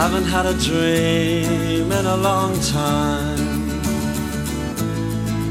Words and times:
Haven't 0.00 0.24
had 0.24 0.46
a 0.46 0.54
dream 0.54 1.92
in 1.92 2.06
a 2.06 2.16
long 2.16 2.58
time. 2.60 3.36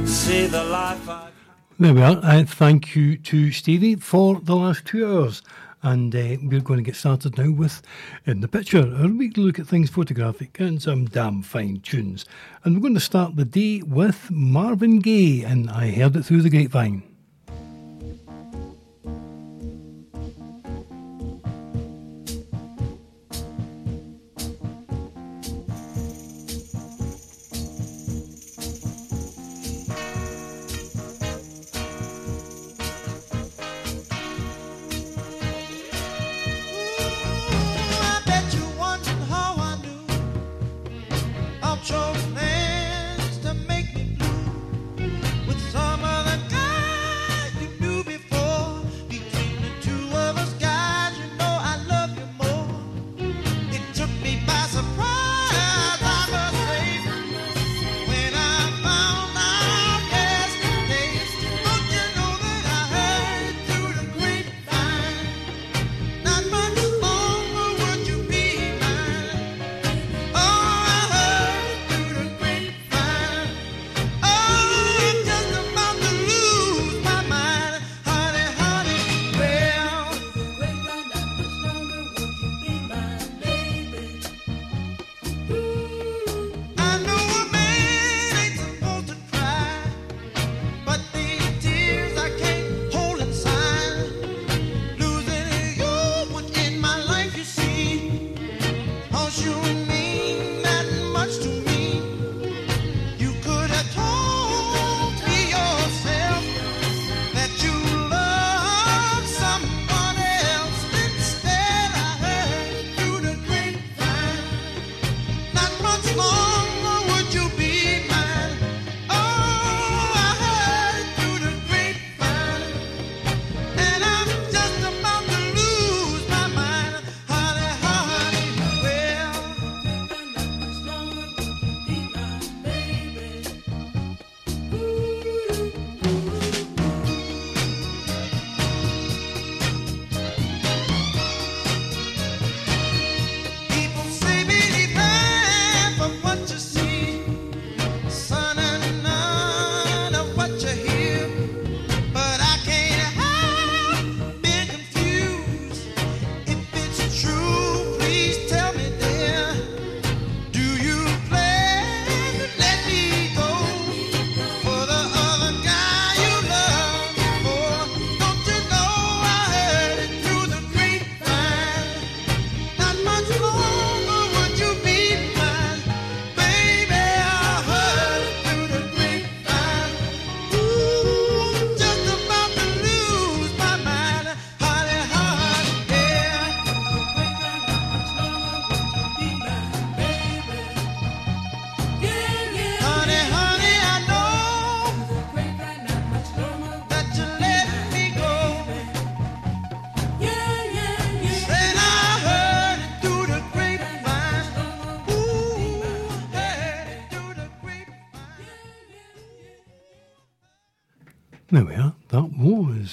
See 0.08 0.48
the 0.48 0.64
life 0.64 1.08
I. 1.08 1.30
There 1.78 1.94
we 1.94 2.02
are. 2.02 2.20
Uh, 2.24 2.44
thank 2.46 2.96
you 2.96 3.16
to 3.18 3.52
Stevie 3.52 3.94
for 3.98 4.40
the 4.40 4.56
last 4.56 4.86
two 4.86 5.06
hours. 5.06 5.44
And 5.84 6.16
uh, 6.16 6.38
we're 6.42 6.62
going 6.62 6.80
to 6.80 6.84
get 6.84 6.96
started 6.96 7.38
now 7.38 7.52
with 7.52 7.84
In 8.26 8.42
the 8.42 8.48
Picture, 8.48 8.92
a 8.98 9.08
weekly 9.08 9.44
look 9.44 9.60
at 9.60 9.68
things 9.68 9.92
photographic 9.92 10.60
and 10.60 10.82
some 10.82 11.06
damn 11.06 11.44
fine 11.44 11.82
tunes. 11.82 12.26
And 12.64 12.74
we're 12.74 12.82
going 12.82 12.96
to 12.96 13.00
start 13.00 13.36
the 13.36 13.46
day 13.46 13.84
with 13.84 14.32
Marvin 14.32 14.98
Gaye, 14.98 15.44
and 15.44 15.70
I 15.70 15.92
heard 15.92 16.16
it 16.16 16.24
through 16.24 16.42
the 16.42 16.50
grapevine. 16.50 17.04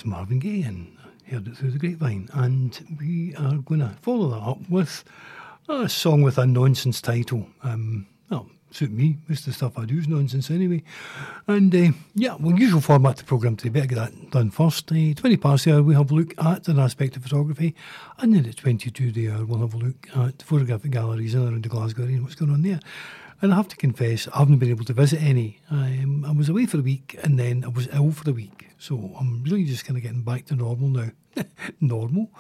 Marvin 0.07 0.39
Gaye 0.39 0.63
and 0.63 0.97
heard 1.29 1.49
it 1.49 1.57
through 1.57 1.73
the 1.73 1.79
grapevine. 1.79 2.29
And 2.33 2.97
we 2.99 3.35
are 3.37 3.57
going 3.59 3.81
to 3.81 3.97
follow 4.03 4.31
that 4.31 4.43
up 4.43 4.71
with 4.71 5.05
a 5.69 5.89
song 5.89 6.23
with 6.23 6.39
a 6.39 6.47
nonsense 6.47 7.01
title. 7.01 7.49
Um, 7.63 8.07
well, 8.31 8.49
suit 8.71 8.91
me. 8.91 9.17
Most 9.29 9.41
of 9.41 9.47
the 9.47 9.53
stuff 9.53 9.79
I 9.79 9.85
do 9.85 9.99
is 9.99 10.07
nonsense 10.07 10.51
anyway. 10.51 10.83
And 11.49 11.75
uh, 11.75 11.93
yeah, 12.15 12.37
well, 12.39 12.57
usual 12.57 12.81
format 12.81 13.17
the 13.17 13.25
programme 13.25 13.57
today. 13.57 13.71
Better 13.71 13.87
get 13.87 13.97
that 13.97 14.31
done 14.31 14.51
first. 14.51 14.91
Uh, 14.93 15.15
20 15.15 15.37
past 15.37 15.65
the 15.65 15.75
hour, 15.75 15.83
we 15.83 15.95
have 15.95 16.11
a 16.11 16.15
look 16.15 16.35
at 16.39 16.69
an 16.69 16.79
aspect 16.79 17.17
of 17.17 17.23
photography. 17.23 17.75
And 18.19 18.35
then 18.35 18.47
at 18.47 18.57
22 18.57 19.13
the 19.13 19.31
hour, 19.31 19.45
we'll 19.45 19.61
have 19.61 19.75
a 19.75 19.79
look 19.79 20.09
at 20.15 20.39
the 20.39 20.45
photographic 20.45 20.93
galleries 20.93 21.35
in 21.35 21.41
and 21.41 21.51
around 21.53 21.65
the 21.65 21.69
Glasgow 21.69 22.05
area 22.05 22.17
and 22.17 22.25
what's 22.25 22.37
going 22.37 22.53
on 22.53 22.63
there. 22.63 22.81
And 23.43 23.53
I 23.53 23.57
have 23.57 23.69
to 23.69 23.77
confess, 23.77 24.29
I 24.29 24.39
haven't 24.39 24.59
been 24.59 24.71
able 24.71 24.85
to 24.87 24.93
visit 24.95 25.21
any. 25.23 25.61
I, 25.71 26.01
um, 26.03 26.25
I 26.25 26.33
was 26.33 26.49
away 26.49 26.67
for 26.67 26.79
a 26.79 26.83
week 26.83 27.19
and 27.23 27.39
then 27.39 27.65
I 27.65 27.69
was 27.69 27.89
ill 27.93 28.11
for 28.11 28.31
a 28.31 28.33
week. 28.33 28.69
So 28.79 29.15
I'm 29.19 29.43
really 29.45 29.65
just 29.65 29.85
kind 29.85 29.97
of 29.97 30.03
getting 30.03 30.23
back 30.23 30.47
to 30.47 30.57
normal 30.57 30.89
now. 30.89 31.11
normal. 31.81 32.31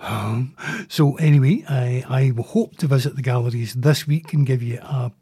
Um, 0.00 0.56
so 0.88 1.16
anyway, 1.16 1.64
I, 1.68 2.04
I 2.08 2.32
hope 2.42 2.76
to 2.78 2.86
visit 2.86 3.16
the 3.16 3.22
galleries 3.22 3.74
this 3.74 4.06
week 4.06 4.32
and 4.32 4.46
give 4.46 4.62
you 4.62 4.78
a 4.78 5.12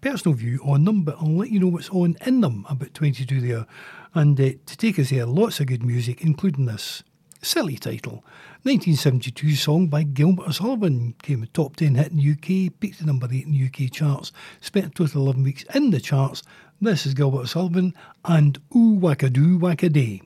personal 0.00 0.36
view 0.36 0.60
on 0.64 0.84
them, 0.84 1.02
but 1.02 1.16
I'll 1.20 1.36
let 1.36 1.50
you 1.50 1.60
know 1.60 1.66
what's 1.66 1.90
on 1.90 2.16
in 2.24 2.40
them 2.40 2.64
about 2.68 2.94
22 2.94 3.40
there. 3.40 3.66
And 4.14 4.40
uh, 4.40 4.50
to 4.66 4.76
take 4.76 4.98
us 4.98 5.10
there, 5.10 5.26
lots 5.26 5.60
of 5.60 5.66
good 5.66 5.84
music, 5.84 6.22
including 6.22 6.66
this 6.66 7.02
silly 7.42 7.76
title 7.76 8.24
1972 8.62 9.54
song 9.54 9.86
by 9.86 10.02
Gilbert 10.02 10.48
O'Sullivan 10.48 11.14
came 11.22 11.42
a 11.42 11.46
top 11.46 11.76
10 11.76 11.94
hit 11.94 12.12
in 12.12 12.18
the 12.18 12.30
UK, 12.32 12.78
peaked 12.78 13.00
at 13.00 13.06
number 13.06 13.26
8 13.30 13.46
in 13.46 13.52
the 13.52 13.66
UK 13.66 13.90
charts, 13.90 14.32
spent 14.60 14.86
a 14.86 14.90
total 14.90 15.22
of 15.22 15.36
11 15.36 15.42
weeks 15.44 15.64
in 15.74 15.90
the 15.90 16.00
charts. 16.00 16.42
This 16.78 17.06
is 17.06 17.14
Gilbert 17.14 17.40
O'Sullivan 17.40 17.94
and 18.24 18.58
Ooh 18.76 18.98
Wakka-Doo-Wakka-Day. 19.00 20.20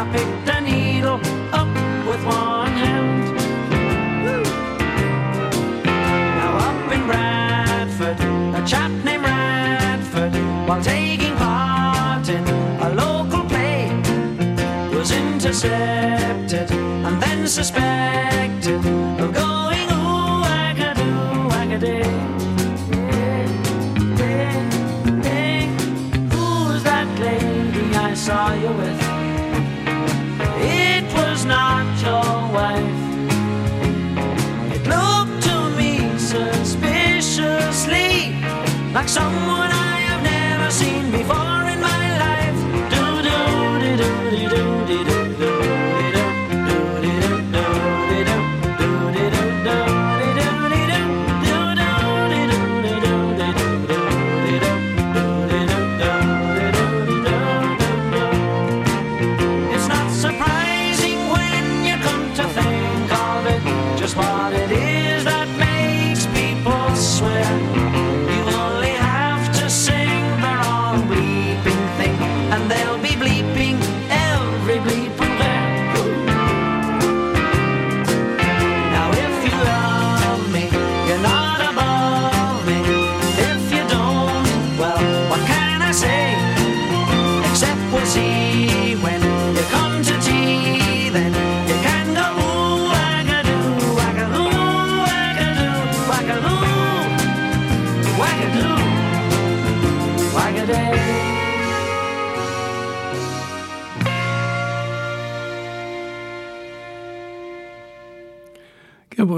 I 0.00 0.04
picked 0.12 0.48
a 0.48 0.60
needle 0.60 1.18
up 1.52 1.66
with 2.06 2.24
one 2.24 2.70
hand. 2.70 3.34
Now 6.38 6.56
up 6.68 6.92
in 6.92 7.04
Bradford, 7.04 8.20
a 8.54 8.64
chap 8.64 8.92
named 9.04 9.24
Radford, 9.24 10.34
while 10.68 10.80
taking 10.80 11.34
part 11.34 12.28
in 12.28 12.46
a 12.46 12.94
local 12.94 13.42
play, 13.48 13.90
was 14.96 15.10
intercepted 15.10 16.70
and 16.70 17.20
then 17.20 17.48
suspected 17.48 18.27
like 38.98 39.08
someone 39.08 39.70
I 39.70 39.96
have 40.08 40.22
never 40.24 40.70
seen 40.72 41.12
before 41.12 41.57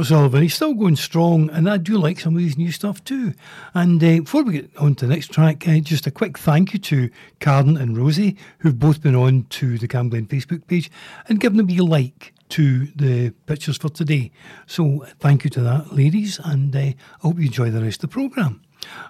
Sullivan, 0.02 0.42
he's 0.42 0.54
still 0.54 0.74
going 0.74 0.96
strong, 0.96 1.50
and 1.50 1.68
I 1.68 1.76
do 1.76 1.98
like 1.98 2.20
some 2.20 2.36
of 2.36 2.42
his 2.42 2.56
new 2.56 2.72
stuff 2.72 3.02
too. 3.04 3.34
And 3.74 4.02
uh, 4.02 4.20
before 4.20 4.42
we 4.42 4.52
get 4.52 4.76
on 4.76 4.94
to 4.96 5.06
the 5.06 5.14
next 5.14 5.32
track, 5.32 5.66
uh, 5.68 5.78
just 5.78 6.06
a 6.06 6.10
quick 6.10 6.38
thank 6.38 6.72
you 6.72 6.78
to 6.78 7.10
Karen 7.38 7.76
and 7.76 7.96
Rosie, 7.96 8.36
who've 8.58 8.78
both 8.78 9.02
been 9.02 9.14
on 9.14 9.44
to 9.50 9.78
the 9.78 9.88
Camglen 9.88 10.26
Facebook 10.28 10.66
page 10.66 10.90
and 11.28 11.40
given 11.40 11.60
a 11.60 11.64
wee 11.64 11.80
like 11.80 12.32
to 12.50 12.86
the 12.96 13.30
pictures 13.46 13.78
for 13.78 13.88
today. 13.88 14.30
So 14.66 15.06
thank 15.18 15.44
you 15.44 15.50
to 15.50 15.60
that, 15.60 15.94
ladies, 15.94 16.38
and 16.42 16.74
uh, 16.74 16.78
I 16.78 16.96
hope 17.20 17.38
you 17.38 17.46
enjoy 17.46 17.70
the 17.70 17.82
rest 17.82 18.02
of 18.04 18.10
the 18.10 18.14
programme. 18.14 18.62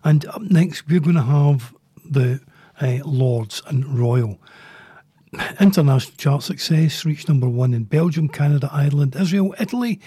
And 0.04 0.24
up 0.26 0.42
next, 0.42 0.88
we're 0.88 1.00
going 1.00 1.16
to 1.16 1.22
have 1.22 1.74
the 2.04 2.40
uh, 2.80 2.98
Lords 3.04 3.62
and 3.66 3.98
Royal. 3.98 4.38
International 5.60 6.16
chart 6.16 6.42
success 6.42 7.04
reached 7.04 7.28
number 7.28 7.48
one 7.48 7.72
in 7.72 7.84
Belgium, 7.84 8.28
Canada, 8.28 8.68
Ireland, 8.72 9.14
Israel, 9.14 9.54
Italy, 9.60 10.00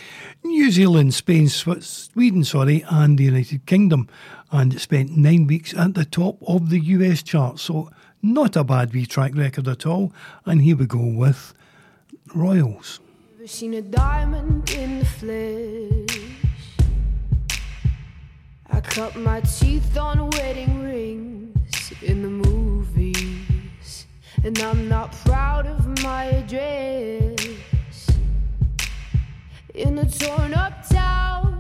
New 0.44 0.70
Zealand, 0.70 1.14
Spain, 1.14 1.48
Sweden, 1.48 2.44
sorry, 2.44 2.84
and 2.90 3.18
the 3.18 3.24
United 3.24 3.66
Kingdom, 3.66 4.10
and 4.52 4.74
it 4.74 4.80
spent 4.80 5.16
nine 5.16 5.48
weeks 5.48 5.74
at 5.76 5.94
the 5.94 6.04
top 6.04 6.38
of 6.46 6.70
the 6.70 6.80
US 6.80 7.24
chart. 7.24 7.60
So 7.60 7.90
not 8.22 8.56
a 8.58 8.64
bad 8.64 8.94
wee 8.94 9.06
track 9.06 9.34
record 9.36 9.68
at 9.68 9.86
all. 9.86 10.12
And 10.46 10.62
here 10.62 10.76
we 10.76 10.86
go 10.86 11.06
with 11.06 11.54
Royals. 12.36 13.00
Seen 13.46 13.74
a 13.74 13.82
diamond 13.82 14.70
in 14.72 15.00
the 15.00 15.06
flesh? 15.06 16.34
I 18.72 18.80
cut 18.82 19.16
my 19.18 19.42
teeth 19.42 19.98
on 19.98 20.30
wedding 20.32 20.82
rings 20.82 21.94
in 22.02 22.24
the 22.24 22.30
movies, 22.30 22.63
and 24.44 24.60
I'm 24.60 24.90
not 24.90 25.14
proud 25.26 25.66
of 25.66 26.04
my 26.04 26.26
address. 26.26 28.10
In 29.74 29.98
a 29.98 30.10
torn 30.10 30.54
up 30.54 30.88
town, 30.88 31.60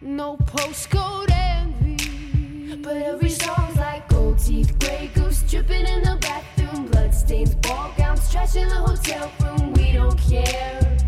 no 0.00 0.36
postcode 0.36 1.30
envy, 1.30 2.76
but 2.76 2.96
every 2.96 3.30
song's 3.30 3.76
like 3.76 4.08
gold 4.08 4.38
teeth, 4.38 4.78
gray 4.78 5.10
goose 5.14 5.42
dripping 5.42 5.86
in 5.86 6.02
the 6.02 6.16
bathroom, 6.20 6.86
bloodstains, 6.86 7.56
ball 7.56 7.92
gowns, 7.98 8.30
trash 8.30 8.54
in 8.54 8.68
the 8.68 8.76
hotel 8.76 9.30
room. 9.42 9.72
We 9.74 9.92
don't 9.92 10.18
care. 10.18 11.07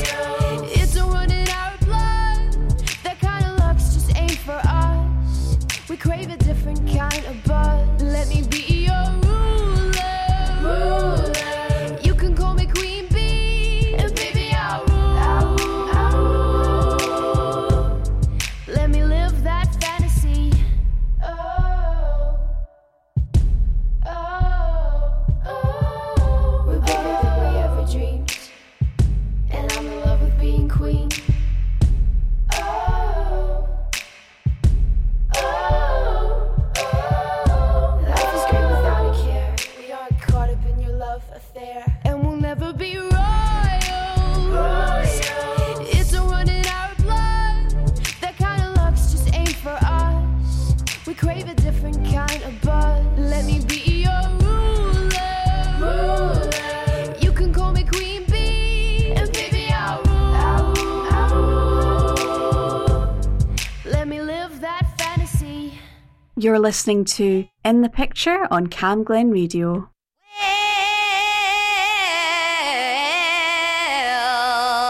You're 66.37 66.59
listening 66.59 67.03
to 67.05 67.45
In 67.65 67.81
the 67.81 67.89
Picture 67.89 68.47
on 68.49 68.67
Cam 68.67 69.03
Glen 69.03 69.31
Radio. 69.31 69.89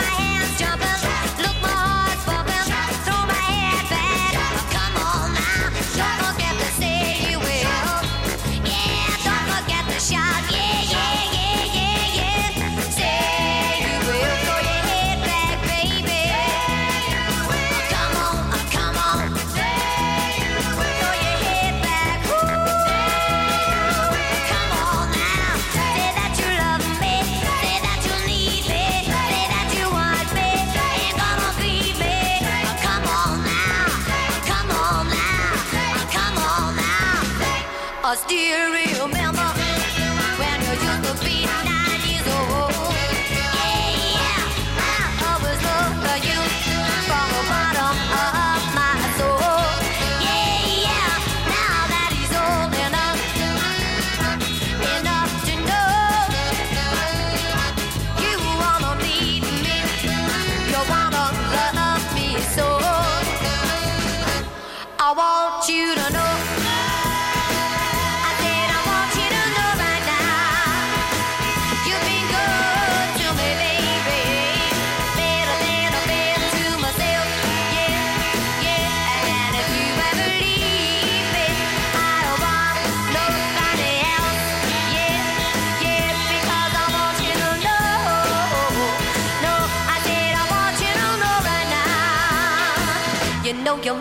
now. 38.15 38.75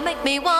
Make 0.03 0.23
me 0.23 0.39
wanna 0.39 0.54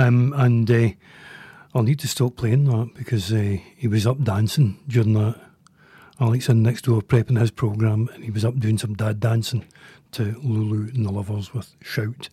Um, 0.00 0.32
and 0.36 0.70
uh, 0.70 0.88
I'll 1.74 1.82
need 1.82 1.98
to 2.00 2.08
stop 2.08 2.36
playing 2.36 2.64
that 2.64 2.92
because 2.94 3.30
uh, 3.32 3.58
he 3.76 3.86
was 3.86 4.06
up 4.06 4.22
dancing 4.22 4.78
during 4.88 5.12
that. 5.14 5.38
Alex 6.18 6.48
in 6.50 6.62
next 6.62 6.84
door 6.84 7.00
prepping 7.00 7.40
his 7.40 7.50
programme 7.50 8.10
and 8.14 8.22
he 8.22 8.30
was 8.30 8.44
up 8.44 8.58
doing 8.58 8.76
some 8.76 8.94
dad 8.94 9.20
dancing 9.20 9.64
to 10.12 10.38
Lulu 10.42 10.88
and 10.94 11.06
the 11.06 11.10
Luvvers 11.10 11.54
with 11.54 11.74
Shout. 11.80 12.28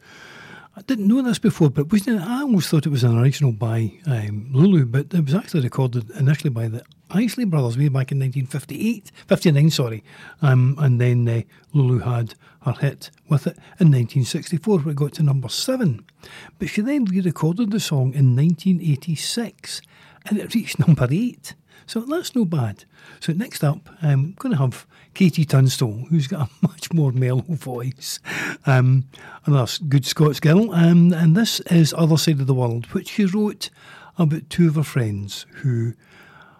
I 0.75 0.81
didn't 0.81 1.07
know 1.07 1.21
this 1.21 1.39
before, 1.39 1.69
but 1.69 1.91
wasn't 1.91 2.21
it, 2.21 2.27
I 2.27 2.41
almost 2.41 2.69
thought 2.69 2.85
it 2.85 2.89
was 2.89 3.03
an 3.03 3.17
original 3.17 3.51
by 3.51 3.93
um, 4.05 4.49
Lulu, 4.51 4.85
but 4.85 5.13
it 5.13 5.25
was 5.25 5.33
actually 5.33 5.61
recorded 5.61 6.09
initially 6.11 6.49
by 6.49 6.67
the 6.67 6.83
Isley 7.09 7.45
Brothers 7.45 7.77
way 7.77 7.87
back 7.87 8.11
in 8.11 8.19
1958, 8.19 9.11
59, 9.25 9.69
sorry. 9.71 10.03
Um, 10.41 10.75
and 10.79 11.01
then 11.01 11.27
uh, 11.27 11.41
Lulu 11.73 11.99
had 11.99 12.35
her 12.67 12.87
hit 12.87 13.11
with 13.29 13.47
it 13.47 13.57
in 13.79 13.87
1964, 13.87 14.79
where 14.79 14.91
it 14.91 14.95
got 14.95 15.13
to 15.13 15.23
number 15.23 15.49
seven. 15.49 16.05
But 16.59 16.69
she 16.69 16.81
then 16.81 17.05
re 17.05 17.21
recorded 17.21 17.71
the 17.71 17.79
song 17.79 18.13
in 18.13 18.35
1986 18.35 19.81
and 20.25 20.37
it 20.37 20.53
reached 20.53 20.79
number 20.87 21.07
eight. 21.09 21.55
So 21.85 22.01
that's 22.01 22.35
no 22.35 22.43
bad. 22.43 22.83
So 23.21 23.31
next 23.31 23.63
up, 23.63 23.89
I'm 24.01 24.33
going 24.33 24.51
to 24.51 24.59
have 24.59 24.85
KT 25.13 25.49
Tunstall, 25.49 26.07
who's 26.09 26.27
got 26.27 26.49
a 26.49 26.51
much 26.61 26.91
more 26.93 27.11
mellow 27.11 27.43
voice, 27.47 28.19
um, 28.65 29.05
another 29.45 29.71
good 29.87 30.05
Scots 30.05 30.39
girl, 30.39 30.71
um, 30.73 31.13
and 31.13 31.35
this 31.35 31.61
is 31.61 31.93
Other 31.97 32.17
Side 32.17 32.41
of 32.41 32.47
the 32.47 32.53
World, 32.53 32.87
which 32.87 33.11
she 33.11 33.25
wrote 33.25 33.69
about 34.17 34.49
two 34.49 34.67
of 34.67 34.75
her 34.75 34.83
friends 34.83 35.45
who 35.57 35.93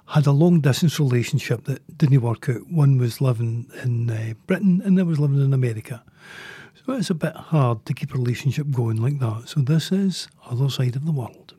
had 0.07 0.25
a 0.25 0.31
long 0.31 0.61
distance 0.61 0.99
relationship 0.99 1.65
that 1.65 1.97
didn't 1.97 2.21
work 2.21 2.47
out. 2.49 2.67
One 2.71 2.97
was 2.97 3.19
living 3.19 3.69
in 3.83 4.09
uh, 4.09 4.33
Britain 4.45 4.81
and 4.83 4.97
the 4.97 5.01
other 5.01 5.09
was 5.09 5.19
living 5.19 5.43
in 5.43 5.53
America. 5.53 6.03
So 6.85 6.93
it's 6.93 7.09
a 7.09 7.15
bit 7.15 7.35
hard 7.35 7.85
to 7.85 7.93
keep 7.93 8.15
a 8.15 8.17
relationship 8.17 8.71
going 8.71 8.97
like 8.97 9.19
that. 9.19 9.49
So 9.49 9.59
this 9.59 9.91
is 9.91 10.29
Other 10.49 10.69
Side 10.69 10.95
of 10.95 11.05
the 11.05 11.11
World. 11.11 11.53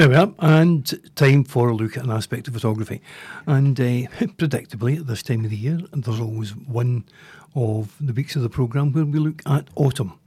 There 0.00 0.08
we 0.08 0.14
are, 0.14 0.32
and 0.38 1.14
time 1.14 1.44
for 1.44 1.68
a 1.68 1.74
look 1.74 1.98
at 1.98 2.04
an 2.04 2.10
aspect 2.10 2.48
of 2.48 2.54
photography. 2.54 3.02
And 3.46 3.78
uh, 3.78 3.82
predictably, 4.38 4.98
at 4.98 5.06
this 5.06 5.22
time 5.22 5.44
of 5.44 5.50
the 5.50 5.58
year, 5.58 5.78
there's 5.92 6.20
always 6.20 6.56
one 6.56 7.04
of 7.54 7.94
the 8.00 8.14
weeks 8.14 8.34
of 8.34 8.40
the 8.40 8.48
programme 8.48 8.94
where 8.94 9.04
we 9.04 9.18
look 9.18 9.42
at 9.44 9.68
autumn. 9.76 10.18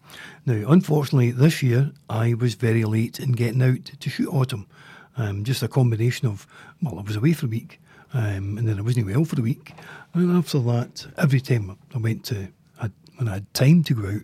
Now, 0.46 0.70
unfortunately, 0.70 1.32
this 1.32 1.64
year 1.64 1.92
I 2.08 2.36
was 2.36 2.54
very 2.54 2.84
late 2.84 3.20
in 3.20 3.32
getting 3.32 3.64
out 3.64 3.86
to 4.00 4.10
shoot 4.12 4.32
autumn. 4.32 4.68
Um, 5.18 5.44
just 5.44 5.64
a 5.64 5.68
combination 5.68 6.28
of, 6.28 6.46
well, 6.84 7.00
I 7.00 7.02
was 7.02 7.16
away 7.16 7.34
for 7.34 7.48
a 7.48 7.50
week, 7.50 7.82
um, 8.14 8.60
and 8.60 8.68
then 8.68 8.78
I 8.78 8.84
wasn't 8.84 9.08
well 9.08 9.26
for 9.26 9.40
a 9.40 9.44
week. 9.44 9.74
And 10.14 10.38
after 10.38 10.60
that, 10.60 11.08
every 11.18 11.42
time 11.42 11.80
I 11.96 11.98
went 11.98 12.26
to, 12.26 12.48
I, 12.80 12.92
when 13.16 13.28
I 13.28 13.34
had 13.34 13.54
time 13.56 13.84
to 13.86 13.96
go 13.96 14.08
out, 14.08 14.22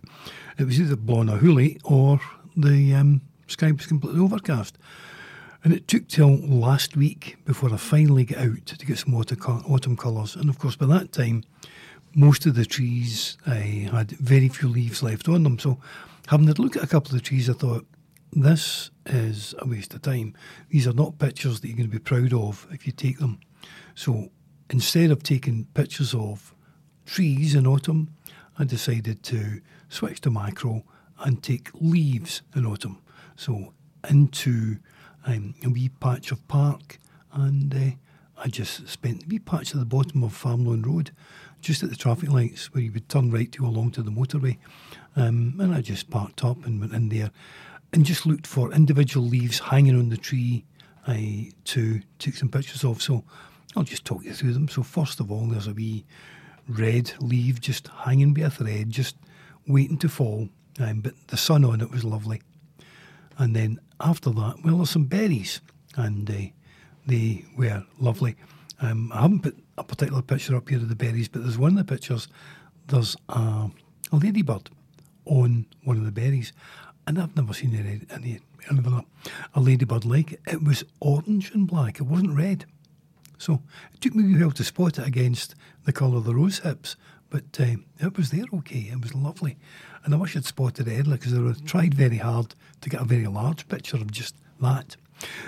it 0.58 0.64
was 0.64 0.80
either 0.80 0.94
blown 0.94 1.28
a 1.28 1.38
hoolie 1.38 1.80
or 1.82 2.20
the 2.56 2.94
um, 2.94 3.22
sky 3.48 3.72
was 3.72 3.86
completely 3.86 4.20
overcast. 4.20 4.78
And 5.62 5.74
it 5.74 5.86
took 5.88 6.08
till 6.08 6.36
last 6.38 6.96
week 6.96 7.36
before 7.44 7.72
I 7.72 7.76
finally 7.76 8.24
got 8.24 8.38
out 8.38 8.66
to 8.66 8.86
get 8.86 8.98
some 8.98 9.14
autumn, 9.14 9.96
colours. 9.96 10.34
And 10.34 10.48
of 10.48 10.58
course, 10.58 10.76
by 10.76 10.86
that 10.86 11.12
time, 11.12 11.44
most 12.14 12.46
of 12.46 12.54
the 12.54 12.64
trees 12.64 13.36
uh, 13.46 13.52
had 13.52 14.12
very 14.12 14.48
few 14.48 14.68
leaves 14.68 15.02
left 15.02 15.28
on 15.28 15.42
them. 15.42 15.58
So, 15.58 15.78
having 16.28 16.48
a 16.48 16.54
look 16.54 16.76
at 16.76 16.82
a 16.82 16.86
couple 16.86 17.14
of 17.14 17.22
the 17.22 17.28
trees, 17.28 17.50
I 17.50 17.52
thought, 17.52 17.86
this 18.32 18.90
is 19.06 19.54
a 19.58 19.66
waste 19.66 19.92
of 19.92 20.02
time. 20.02 20.34
These 20.70 20.86
are 20.86 20.92
not 20.92 21.18
pictures 21.18 21.60
that 21.60 21.68
you're 21.68 21.76
going 21.76 21.90
to 21.90 21.92
be 21.92 21.98
proud 21.98 22.32
of 22.32 22.66
if 22.70 22.86
you 22.86 22.92
take 22.92 23.18
them. 23.18 23.40
So, 23.94 24.30
instead 24.70 25.10
of 25.10 25.22
taking 25.22 25.66
pictures 25.74 26.14
of 26.14 26.54
trees 27.04 27.54
in 27.54 27.66
autumn, 27.66 28.14
I 28.58 28.64
decided 28.64 29.22
to 29.24 29.60
switch 29.88 30.20
to 30.22 30.30
macro 30.30 30.84
and 31.18 31.42
take 31.42 31.70
leaves 31.74 32.42
in 32.54 32.64
autumn. 32.64 33.02
So, 33.36 33.74
into 34.08 34.78
um, 35.26 35.54
a 35.64 35.68
wee 35.68 35.88
patch 35.88 36.32
of 36.32 36.46
park, 36.48 36.98
and 37.32 37.74
uh, 37.74 38.42
I 38.42 38.48
just 38.48 38.88
spent 38.88 39.24
a 39.24 39.26
wee 39.26 39.38
patch 39.38 39.72
at 39.72 39.78
the 39.78 39.86
bottom 39.86 40.22
of 40.22 40.32
Farmeloan 40.32 40.84
Road, 40.84 41.10
just 41.60 41.82
at 41.82 41.90
the 41.90 41.96
traffic 41.96 42.30
lights 42.30 42.72
where 42.72 42.82
you 42.82 42.92
would 42.92 43.08
turn 43.08 43.30
right 43.30 43.50
to 43.52 43.66
along 43.66 43.92
to 43.92 44.02
the 44.02 44.10
motorway. 44.10 44.56
Um, 45.16 45.56
and 45.58 45.74
I 45.74 45.80
just 45.80 46.10
parked 46.10 46.44
up 46.44 46.64
and 46.64 46.80
went 46.80 46.92
in 46.92 47.08
there 47.08 47.30
and 47.92 48.06
just 48.06 48.24
looked 48.24 48.46
for 48.46 48.72
individual 48.72 49.26
leaves 49.26 49.58
hanging 49.58 49.98
on 49.98 50.08
the 50.08 50.16
tree 50.16 50.64
I 51.06 51.52
to 51.64 52.00
take 52.18 52.36
some 52.36 52.48
pictures 52.48 52.84
of. 52.84 53.02
So 53.02 53.24
I'll 53.76 53.82
just 53.82 54.04
talk 54.04 54.24
you 54.24 54.32
through 54.32 54.52
them. 54.52 54.68
So, 54.68 54.82
first 54.82 55.20
of 55.20 55.30
all, 55.30 55.46
there's 55.46 55.66
a 55.66 55.74
wee 55.74 56.04
red 56.68 57.12
leaf 57.20 57.60
just 57.60 57.88
hanging 57.88 58.34
by 58.34 58.42
a 58.42 58.50
thread, 58.50 58.90
just 58.90 59.16
waiting 59.66 59.98
to 59.98 60.08
fall. 60.08 60.48
Um, 60.78 61.00
but 61.00 61.14
the 61.28 61.36
sun 61.36 61.64
on 61.64 61.80
it 61.80 61.90
was 61.90 62.04
lovely. 62.04 62.42
And 63.40 63.56
then 63.56 63.80
after 64.00 64.28
that, 64.30 64.56
well, 64.62 64.76
there's 64.76 64.90
some 64.90 65.04
berries, 65.04 65.62
and 65.96 66.30
uh, 66.30 66.34
they 67.06 67.46
were 67.56 67.82
lovely. 67.98 68.36
Um, 68.82 69.10
I 69.14 69.22
haven't 69.22 69.40
put 69.40 69.58
a 69.78 69.82
particular 69.82 70.20
picture 70.20 70.54
up 70.56 70.68
here 70.68 70.78
of 70.78 70.90
the 70.90 70.94
berries, 70.94 71.28
but 71.28 71.42
there's 71.42 71.56
one 71.56 71.78
of 71.78 71.86
the 71.86 71.90
pictures. 71.90 72.28
There's 72.88 73.16
a, 73.30 73.70
a 74.12 74.16
ladybird 74.16 74.68
on 75.24 75.64
one 75.84 75.96
of 75.96 76.04
the 76.04 76.12
berries, 76.12 76.52
and 77.06 77.18
I've 77.18 77.34
never 77.34 77.54
seen 77.54 77.74
any, 77.74 78.02
any, 78.14 78.40
any 78.70 79.04
a 79.54 79.60
ladybird 79.60 80.04
like 80.04 80.32
it. 80.34 80.40
It 80.46 80.62
was 80.62 80.84
orange 81.00 81.50
and 81.54 81.66
black. 81.66 81.98
It 81.98 82.04
wasn't 82.04 82.36
red. 82.36 82.66
So 83.38 83.62
it 83.94 84.02
took 84.02 84.14
me 84.14 84.34
a 84.34 84.38
while 84.38 84.50
to 84.50 84.64
spot 84.64 84.98
it 84.98 85.06
against 85.06 85.54
the 85.86 85.94
colour 85.94 86.18
of 86.18 86.24
the 86.24 86.34
rose 86.34 86.58
hips, 86.58 86.96
but 87.30 87.58
uh, 87.58 87.76
it 88.00 88.18
was 88.18 88.32
there 88.32 88.44
okay. 88.52 88.90
It 88.92 89.00
was 89.00 89.14
lovely. 89.14 89.56
And 90.04 90.14
I 90.14 90.16
wish 90.16 90.36
I'd 90.36 90.44
spotted 90.44 90.88
it 90.88 90.92
earlier 90.92 91.16
because 91.16 91.34
i've 91.34 91.64
tried 91.64 91.94
very 91.94 92.16
hard 92.16 92.54
to 92.80 92.88
get 92.88 93.00
a 93.00 93.04
very 93.04 93.26
large 93.26 93.68
picture 93.68 93.96
of 93.96 94.10
just 94.10 94.34
that. 94.60 94.96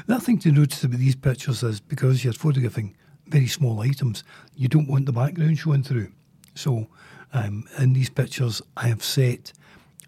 The 0.06 0.14
other 0.14 0.24
thing 0.24 0.38
to 0.40 0.52
notice 0.52 0.84
about 0.84 0.98
these 0.98 1.16
pictures 1.16 1.62
is 1.62 1.80
because 1.80 2.24
you're 2.24 2.34
photographing 2.34 2.94
very 3.26 3.46
small 3.46 3.80
items, 3.80 4.24
you 4.54 4.68
don't 4.68 4.88
want 4.88 5.06
the 5.06 5.12
background 5.12 5.58
showing 5.58 5.82
through. 5.82 6.12
So 6.54 6.86
um, 7.32 7.66
in 7.78 7.94
these 7.94 8.10
pictures, 8.10 8.60
I 8.76 8.88
have 8.88 9.02
set 9.02 9.52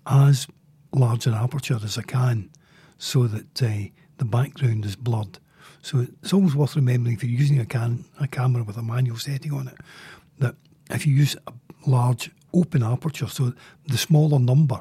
as 0.07 0.47
large 0.93 1.27
an 1.27 1.35
aperture 1.35 1.79
as 1.83 1.97
I 1.97 2.03
can 2.03 2.51
so 2.99 3.27
that 3.27 3.63
uh, 3.63 3.89
the 4.19 4.25
background 4.25 4.85
is 4.85 4.97
blurred. 4.97 5.39
So 5.83 6.07
it's 6.23 6.33
always 6.33 6.55
worth 6.55 6.77
remembering 6.77 7.15
if 7.15 7.25
you're 7.25 7.39
using 7.39 7.61
a, 7.61 7.67
can, 7.67 8.05
a 8.21 8.27
camera 8.27 8.63
with 8.63 8.77
a 8.77 8.83
manual 8.83 9.19
setting 9.19 9.53
on 9.53 9.69
it 9.69 9.77
that 10.39 10.55
if 10.91 11.07
you 11.07 11.15
use 11.15 11.37
a 11.47 11.53
large 11.87 12.31
open 12.55 12.83
aperture, 12.83 13.29
so 13.29 13.53
the 13.87 13.99
smaller 13.99 14.39
number 14.39 14.81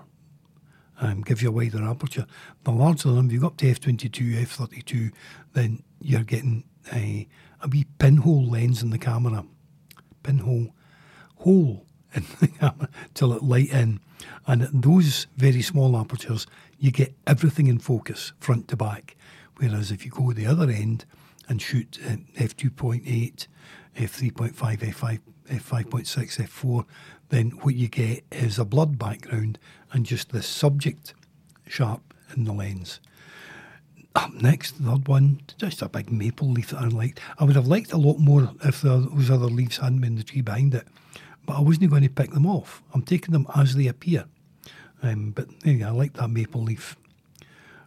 um, 1.01 1.21
gives 1.21 1.41
you 1.41 1.49
a 1.49 1.51
wider 1.51 1.83
aperture. 1.83 2.25
The 2.63 2.71
larger 2.71 3.09
the 3.09 3.15
number, 3.15 3.33
you 3.33 3.39
go 3.39 3.47
up 3.47 3.57
to 3.57 3.65
f22, 3.65 4.45
f32, 4.45 5.11
then 5.53 5.83
you're 6.01 6.23
getting 6.23 6.63
a, 6.91 7.27
a 7.61 7.67
wee 7.67 7.85
pinhole 7.99 8.45
lens 8.45 8.81
in 8.81 8.89
the 8.89 8.97
camera. 8.97 9.45
Pinhole 10.21 10.73
hole 11.37 11.85
in 12.15 12.25
the 12.39 12.47
camera 12.47 12.89
till 13.13 13.33
it 13.33 13.43
light 13.43 13.71
in. 13.71 13.99
And 14.47 14.61
at 14.63 14.81
those 14.81 15.27
very 15.35 15.61
small 15.61 15.97
apertures, 15.97 16.47
you 16.79 16.91
get 16.91 17.13
everything 17.27 17.67
in 17.67 17.79
focus, 17.79 18.33
front 18.39 18.67
to 18.69 18.77
back. 18.77 19.15
Whereas 19.57 19.91
if 19.91 20.05
you 20.05 20.11
go 20.11 20.31
the 20.31 20.47
other 20.47 20.69
end 20.69 21.05
and 21.47 21.61
shoot 21.61 21.99
at 22.05 22.19
f2.8, 22.35 23.47
f3.5, 23.97 24.53
f5, 24.53 25.19
f5.6, 25.49 26.47
f4, 26.47 26.85
then 27.33 27.49
what 27.61 27.73
you 27.73 27.87
get 27.87 28.23
is 28.31 28.59
a 28.59 28.65
blood 28.65 28.99
background 28.99 29.57
and 29.91 30.05
just 30.05 30.29
the 30.29 30.43
subject 30.43 31.15
sharp 31.67 32.13
in 32.35 32.43
the 32.43 32.53
lens. 32.53 32.99
Up 34.13 34.31
next, 34.35 34.77
the 34.77 34.91
third 34.91 35.07
one, 35.07 35.41
just 35.57 35.81
a 35.81 35.89
big 35.89 36.11
maple 36.11 36.47
leaf 36.51 36.69
that 36.69 36.81
I 36.81 36.87
liked. 36.89 37.19
I 37.39 37.45
would 37.45 37.55
have 37.55 37.65
liked 37.65 37.91
a 37.91 37.97
lot 37.97 38.19
more 38.19 38.51
if 38.63 38.81
those 38.81 39.31
other 39.31 39.47
leaves 39.47 39.77
hadn't 39.77 40.01
been 40.01 40.15
the 40.15 40.21
tree 40.21 40.41
behind 40.41 40.75
it, 40.75 40.87
but 41.47 41.57
I 41.57 41.61
wasn't 41.61 41.89
going 41.89 42.03
to 42.03 42.09
pick 42.09 42.29
them 42.29 42.45
off. 42.45 42.83
I'm 42.93 43.01
taking 43.01 43.33
them 43.33 43.47
as 43.55 43.73
they 43.73 43.87
appear. 43.87 44.25
Um, 45.01 45.31
but 45.31 45.47
anyway, 45.65 45.85
I 45.85 45.89
like 45.89 46.13
that 46.13 46.27
maple 46.27 46.61
leaf. 46.61 46.95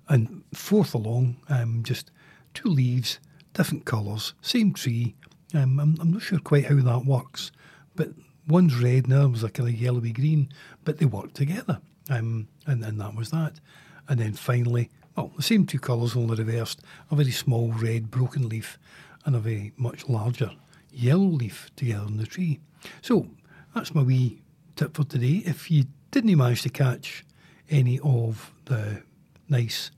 And 0.08 0.42
fourth 0.52 0.92
along, 0.92 1.36
um, 1.48 1.84
just 1.84 2.10
two 2.52 2.68
leaves, 2.68 3.20
different 3.52 3.84
colours, 3.84 4.34
same 4.42 4.72
tree. 4.72 5.14
Um, 5.54 5.78
I'm, 5.78 5.96
I'm 6.00 6.12
not 6.14 6.22
sure 6.22 6.40
quite 6.40 6.66
how 6.66 6.74
that 6.74 7.04
works, 7.06 7.52
but 7.94 8.08
one's 8.46 8.74
red 8.76 9.04
and 9.04 9.12
the 9.12 9.18
other 9.18 9.28
was 9.28 9.44
a 9.44 9.50
kind 9.50 9.68
of 9.68 9.74
yellowy 9.74 10.12
green, 10.12 10.48
but 10.84 10.98
they 10.98 11.06
work 11.06 11.32
together. 11.32 11.80
Um, 12.08 12.48
and 12.66 12.82
then 12.82 12.98
that 12.98 13.14
was 13.14 13.30
that. 13.30 13.60
And 14.08 14.20
then 14.20 14.34
finally, 14.34 14.90
well, 15.16 15.32
the 15.36 15.42
same 15.42 15.66
two 15.66 15.78
colours, 15.78 16.14
only 16.14 16.36
reversed 16.36 16.82
a 17.10 17.16
very 17.16 17.30
small 17.30 17.72
red 17.72 18.10
broken 18.10 18.48
leaf 18.48 18.78
and 19.24 19.34
a 19.34 19.40
very 19.40 19.72
much 19.76 20.08
larger 20.08 20.52
yellow 20.92 21.26
leaf 21.26 21.70
together 21.76 22.04
on 22.04 22.16
the 22.16 22.26
tree. 22.26 22.60
So 23.02 23.28
that's 23.74 23.94
my 23.94 24.02
wee 24.02 24.42
tip 24.76 24.96
for 24.96 25.04
today. 25.04 25.42
If 25.44 25.70
you 25.70 25.84
didn't 26.10 26.36
manage 26.36 26.62
to 26.62 26.68
catch 26.68 27.24
any 27.68 27.98
of 28.00 28.52
the 28.66 29.02
nice 29.48 29.90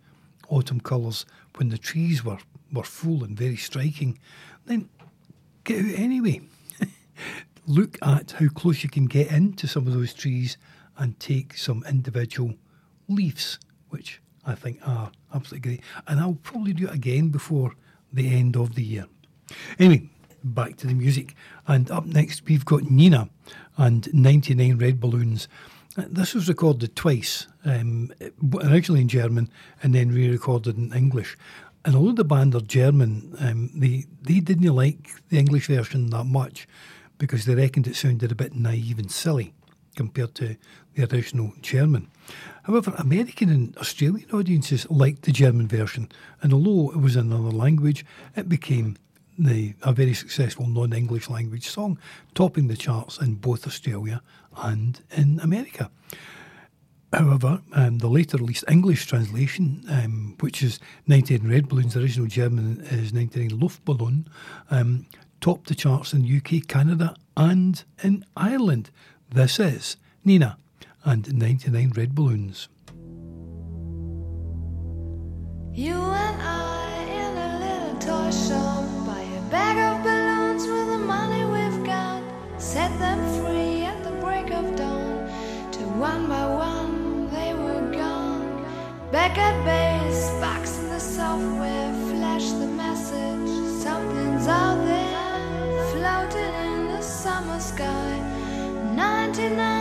autumn 0.49 0.81
colours 0.81 1.27
when 1.57 1.69
the 1.69 1.79
trees 1.79 2.25
were, 2.25 2.39
were 2.73 2.85
full 2.85 3.25
and 3.25 3.37
very 3.37 3.57
striking, 3.57 4.19
then 4.67 4.89
get 5.65 5.85
out 5.85 5.99
anyway. 5.99 6.41
Look 7.68 7.98
at 8.00 8.31
how 8.33 8.48
close 8.48 8.83
you 8.83 8.88
can 8.88 9.04
get 9.04 9.31
into 9.31 9.66
some 9.66 9.87
of 9.87 9.92
those 9.92 10.14
trees 10.14 10.57
and 10.96 11.20
take 11.20 11.54
some 11.54 11.85
individual 11.87 12.54
leaves, 13.09 13.59
which 13.90 14.22
I 14.46 14.54
think 14.54 14.78
are 14.88 15.12
absolutely 15.35 15.68
great. 15.68 15.85
And 16.07 16.18
I'll 16.18 16.38
probably 16.42 16.72
do 16.72 16.87
it 16.87 16.94
again 16.94 17.28
before 17.28 17.74
the 18.11 18.35
end 18.35 18.57
of 18.57 18.74
the 18.74 18.83
year. 18.83 19.07
Anyway, 19.78 20.09
back 20.42 20.76
to 20.78 20.87
the 20.87 20.94
music. 20.94 21.35
And 21.66 21.90
up 21.90 22.07
next, 22.07 22.46
we've 22.46 22.64
got 22.64 22.90
Nena 22.90 23.28
and 23.76 24.09
99 24.14 24.78
Red 24.78 24.98
Balloons. 24.98 25.46
Uh, 25.94 26.04
This 26.09 26.35
was 26.35 26.48
recorded 26.48 26.96
twice, 26.96 27.48
um, 27.66 28.11
originally 28.62 29.02
in 29.02 29.09
German 29.09 29.50
and 29.83 29.94
then 29.94 30.11
re 30.11 30.31
recorded 30.31 30.78
in 30.78 30.94
English. 30.94 31.37
And 31.85 31.94
although 31.94 32.12
the 32.12 32.24
band 32.24 32.54
are 32.54 32.62
German, 32.62 33.35
um, 33.40 33.70
they, 33.74 34.07
they 34.22 34.40
didn't 34.40 34.74
like 34.74 35.11
the 35.28 35.38
English 35.38 35.66
version 35.66 36.09
that 36.11 36.24
much 36.24 36.66
because 37.18 37.44
they 37.44 37.54
reckoned 37.54 37.87
it 37.87 37.96
sounded 37.96 38.33
a 38.33 38.37
bit 38.37 38.54
naive 38.54 38.98
and 38.98 39.11
silly 39.11 39.52
compared 39.96 40.35
to 40.37 40.57
the 40.94 41.12
original 41.12 41.52
German. 41.61 42.09
However, 42.62 42.94
American 42.98 43.50
and 43.50 43.76
Australian 43.78 44.31
audiences 44.31 44.88
liked 44.90 45.22
the 45.22 45.33
German 45.33 45.66
version, 45.66 46.11
and 46.42 46.52
although 46.52 46.90
it 46.92 47.00
was 47.00 47.16
another 47.16 47.50
language, 47.50 48.04
it 48.37 48.48
became 48.48 48.96
the, 49.38 49.74
a 49.83 49.92
very 49.92 50.14
successful 50.14 50.66
non 50.66 50.92
English 50.92 51.28
language 51.31 51.68
song, 51.68 51.98
topping 52.35 52.68
the 52.68 52.76
charts 52.76 53.18
in 53.18 53.35
both 53.35 53.66
Australia 53.66 54.20
and 54.57 55.00
in 55.16 55.40
America. 55.40 55.90
However, 57.12 57.62
um, 57.72 57.98
the 57.98 58.09
later 58.09 58.37
released 58.37 58.64
English 58.68 59.07
translation, 59.07 59.83
um, 59.88 60.37
which 60.40 60.62
is 60.62 60.78
99 61.07 61.50
Red 61.50 61.68
Balloons, 61.68 61.94
the 61.94 62.00
original 62.00 62.26
German 62.26 62.83
is 62.90 63.14
99 63.14 63.59
Luftballon, 63.59 64.26
um, 64.70 65.07
topped 65.40 65.68
the 65.68 65.74
charts 65.74 66.12
in 66.12 66.24
UK, 66.24 66.66
Canada, 66.66 67.14
and 67.37 67.85
in 68.03 68.24
Ireland. 68.37 68.90
This 69.31 69.59
is 69.61 69.96
Nena 70.24 70.59
and 71.05 71.33
99 71.33 71.92
Red 71.96 72.14
Balloons. 72.14 72.68
You 75.72 75.94
and 75.94 76.42
I 76.42 77.03
in 77.05 77.37
a 77.37 77.59
little 77.61 77.98
toy 78.01 78.31
shop 78.31 78.85
buy 79.07 79.20
a 79.20 79.42
bag 79.51 79.77
of 79.79 80.03
balloons 80.03 80.66
with 80.66 80.88
the 80.88 80.98
money 80.98 81.44
we've 81.44 81.85
got. 81.87 82.22
Set 82.61 82.90
them 82.98 83.20
free 83.38 83.85
at 83.85 84.03
the 84.03 84.11
break 84.20 84.51
of 84.51 84.74
dawn. 84.77 85.31
Till 85.70 85.88
one 85.90 86.27
by 86.27 86.46
one 86.46 87.31
they 87.31 87.55
were 87.55 87.92
gone. 87.92 88.64
Back 89.12 89.38
at 89.38 89.57
base, 89.64 90.31
box 90.40 90.79
in 90.79 90.88
the 90.88 90.98
software, 90.98 91.92
flash 92.11 92.51
the 92.51 92.66
message. 92.66 93.67
99 99.33 99.78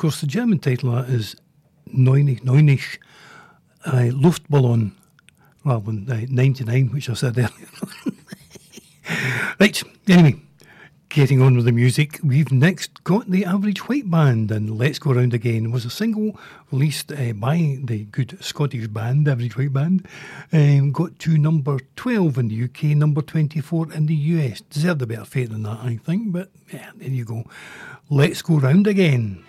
course, 0.00 0.22
the 0.22 0.26
German 0.26 0.58
title 0.58 0.96
of 0.96 1.06
that 1.06 1.14
is 1.14 1.36
Neunig, 1.94 2.40
Neunich 2.40 2.96
uh, 3.84 4.08
Luftballon, 4.10 4.92
rather 5.62 5.92
than 5.92 6.10
uh, 6.10 6.24
99, 6.26 6.88
which 6.88 7.10
I 7.10 7.12
said 7.12 7.36
earlier. 7.36 7.50
right, 9.60 9.82
anyway, 10.08 10.40
getting 11.10 11.42
on 11.42 11.54
with 11.54 11.66
the 11.66 11.72
music, 11.72 12.18
we've 12.24 12.50
next 12.50 13.04
got 13.04 13.30
the 13.30 13.44
Average 13.44 13.90
White 13.90 14.10
Band, 14.10 14.50
and 14.50 14.78
Let's 14.78 14.98
Go 14.98 15.12
Round 15.12 15.34
Again 15.34 15.70
was 15.70 15.84
a 15.84 15.90
single 15.90 16.34
released 16.72 17.12
uh, 17.12 17.34
by 17.34 17.78
the 17.84 18.04
good 18.04 18.42
Scottish 18.42 18.86
band, 18.86 19.28
Average 19.28 19.58
White 19.58 19.74
Band, 19.74 20.08
um, 20.50 20.92
got 20.92 21.18
to 21.18 21.36
number 21.36 21.78
12 21.96 22.38
in 22.38 22.48
the 22.48 22.64
UK, 22.64 22.96
number 22.96 23.20
24 23.20 23.92
in 23.92 24.06
the 24.06 24.14
US. 24.14 24.62
Deserved 24.62 25.02
a 25.02 25.06
better 25.06 25.26
fate 25.26 25.50
than 25.50 25.64
that, 25.64 25.80
I 25.82 25.98
think, 25.98 26.32
but 26.32 26.50
yeah, 26.72 26.90
there 26.96 27.10
you 27.10 27.26
go. 27.26 27.44
Let's 28.08 28.40
Go 28.40 28.58
Round 28.58 28.86
Again. 28.86 29.44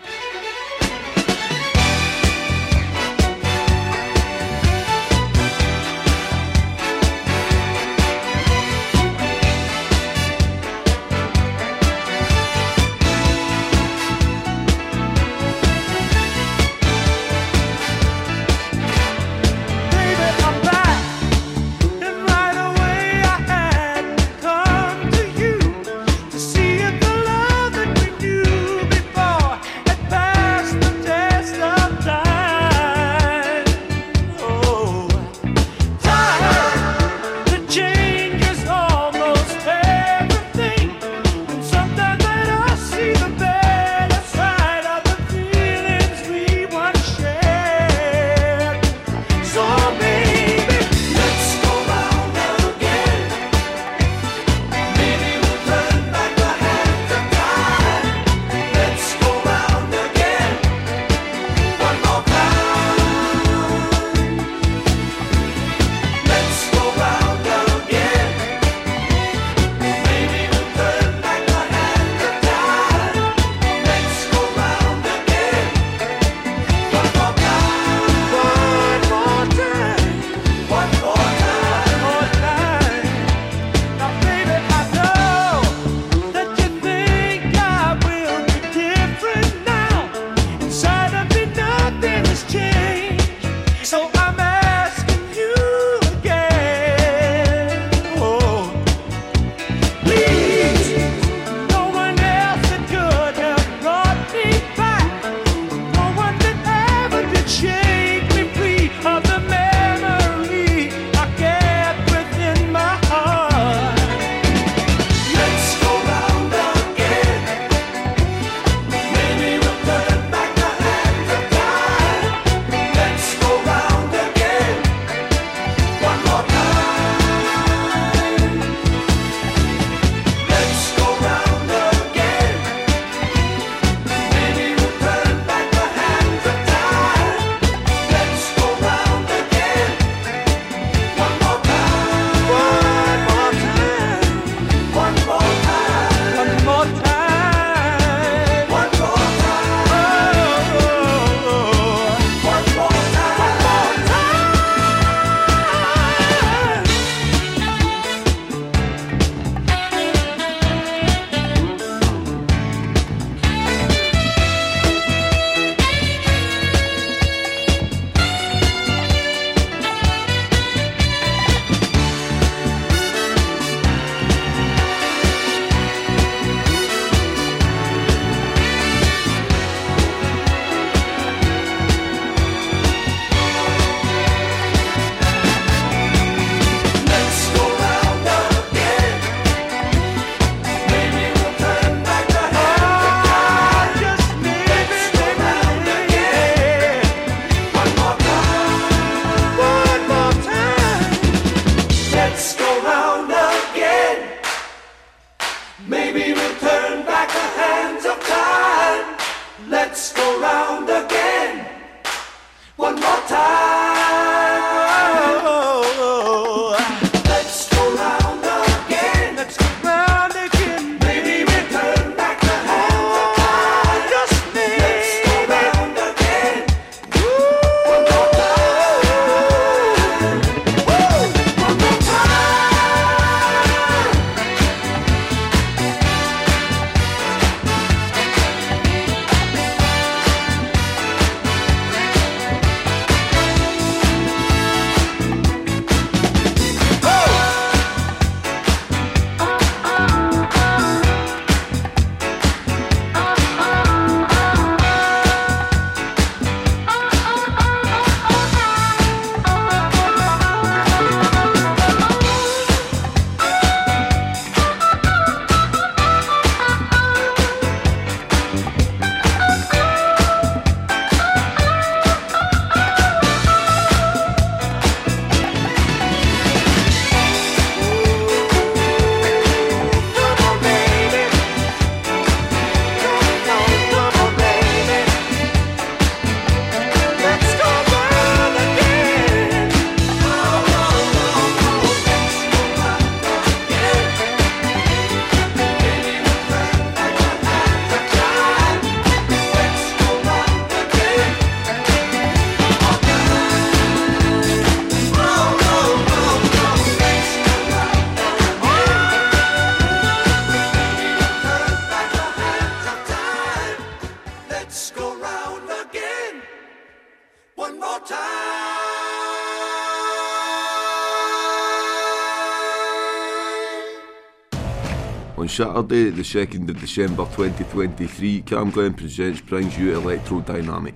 Saturday, 325.51 326.09
the 326.11 326.21
2nd 326.21 326.69
of 326.69 326.79
December 326.79 327.25
2023, 327.35 328.41
Cam 328.43 328.69
Glen 328.69 328.93
Presents 328.93 329.41
brings 329.41 329.77
you 329.77 329.91
Electrodynamic 329.91 330.93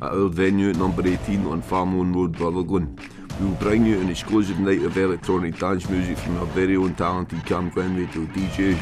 at 0.00 0.10
our 0.10 0.30
venue 0.30 0.72
number 0.72 1.06
18 1.06 1.44
on 1.44 1.62
Farmone 1.62 2.14
Road, 2.14 2.40
Rutherglen. 2.40 2.98
We 3.38 3.46
will 3.46 3.54
bring 3.56 3.84
you 3.84 4.00
an 4.00 4.08
exclusive 4.08 4.60
night 4.60 4.80
of 4.80 4.96
electronic 4.96 5.58
dance 5.58 5.86
music 5.90 6.16
from 6.16 6.38
our 6.38 6.46
very 6.46 6.76
own 6.76 6.94
talented 6.94 7.44
Cam 7.44 7.68
Glen 7.68 7.96
Radio 7.96 8.24
DJs. 8.32 8.80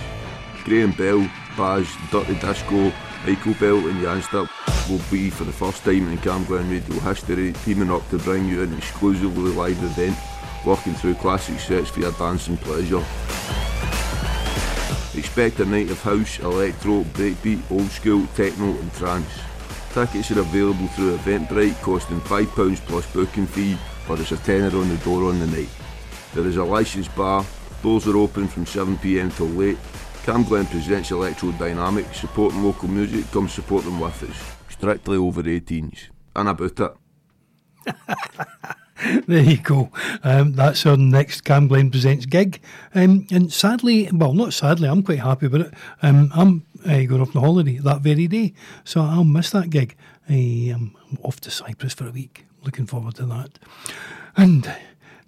Graham 0.65 0.93
Bell, 0.93 1.29
Baz, 1.57 1.89
Dirty 2.12 2.37
Disco, 2.37 2.93
Michael 3.27 3.55
Bell 3.55 3.79
and 3.79 4.01
Janster 4.01 4.49
will 4.89 5.03
be 5.11 5.29
for 5.29 5.43
the 5.43 5.53
first 5.53 5.83
time 5.83 6.09
in 6.09 6.19
Cam 6.19 6.45
Glen 6.45 6.71
Radio 6.71 7.01
history 7.01 7.53
teaming 7.65 7.91
up 7.91 8.09
to 8.11 8.19
bring 8.19 8.49
you 8.49 8.62
an 8.62 8.73
exclusively 8.79 9.51
live 9.51 9.83
event 9.83 10.16
working 10.64 10.95
through 10.95 11.14
classic 11.14 11.59
sets 11.59 11.91
for 11.91 11.99
your 11.99 12.12
dancing 12.12 12.57
pleasure. 12.59 13.05
Expect 15.17 15.61
a 15.61 15.64
night 15.64 15.91
of 15.91 16.03
house, 16.03 16.39
electro, 16.41 17.03
breakbeat, 17.14 17.62
old 17.71 17.91
school, 17.91 18.27
techno 18.35 18.67
and 18.67 18.93
trance. 18.93 19.41
Tickets 19.95 20.31
are 20.31 20.41
available 20.41 20.87
through 20.89 21.17
Eventbrite 21.17 21.81
costing 21.81 22.21
£5 22.21 22.77
plus 22.87 23.11
booking 23.14 23.47
fee 23.47 23.79
or 24.09 24.17
there's 24.17 24.33
a 24.33 24.37
tenner 24.37 24.77
on 24.77 24.89
the 24.91 24.99
door 24.99 25.25
on 25.25 25.39
the 25.39 25.47
night. 25.47 25.71
There 26.35 26.47
is 26.47 26.59
a 26.59 26.64
licensed 26.64 27.17
bar, 27.17 27.47
doors 27.83 28.07
are 28.07 28.17
open 28.19 28.47
from 28.47 28.67
7pm 28.67 29.35
till 29.35 29.47
late. 29.47 29.79
Cam 30.25 30.43
Glen 30.45 30.67
presents 30.67 31.11
Electro 31.11 31.53
Dynamic, 31.53 32.12
supporting 32.12 32.62
local 32.62 32.89
music, 32.89 33.31
come 33.31 33.49
support 33.49 33.85
them 33.85 33.99
with 33.99 34.23
us. 34.23 34.57
Strictly 34.69 35.17
over 35.17 35.43
18s. 35.43 36.11
And 36.35 36.49
about 36.51 36.81
it. 37.87 38.77
There 39.26 39.42
you 39.42 39.59
go. 39.59 39.90
Um, 40.22 40.53
that's 40.53 40.86
our 40.86 40.97
next 40.97 41.42
Cam 41.42 41.68
Glen 41.68 41.90
Presents 41.90 42.26
gig. 42.26 42.61
Um, 42.94 43.26
and 43.30 43.53
sadly, 43.53 44.09
well, 44.12 44.32
not 44.32 44.53
sadly, 44.53 44.88
I'm 44.88 45.03
quite 45.03 45.20
happy 45.20 45.47
about 45.47 45.62
it. 45.62 45.74
Um, 46.03 46.30
I'm 46.34 46.64
uh, 46.84 47.03
going 47.05 47.20
off 47.20 47.36
on 47.36 47.42
holiday 47.42 47.78
that 47.78 48.01
very 48.01 48.26
day, 48.26 48.55
so 48.84 49.01
I'll 49.03 49.24
miss 49.24 49.51
that 49.51 49.70
gig. 49.70 49.97
I 50.28 50.70
am 50.72 50.94
off 51.22 51.40
to 51.42 51.51
Cyprus 51.51 51.94
for 51.94 52.07
a 52.07 52.11
week. 52.11 52.47
Looking 52.64 52.86
forward 52.86 53.16
to 53.16 53.26
that. 53.26 53.59
And 54.36 54.74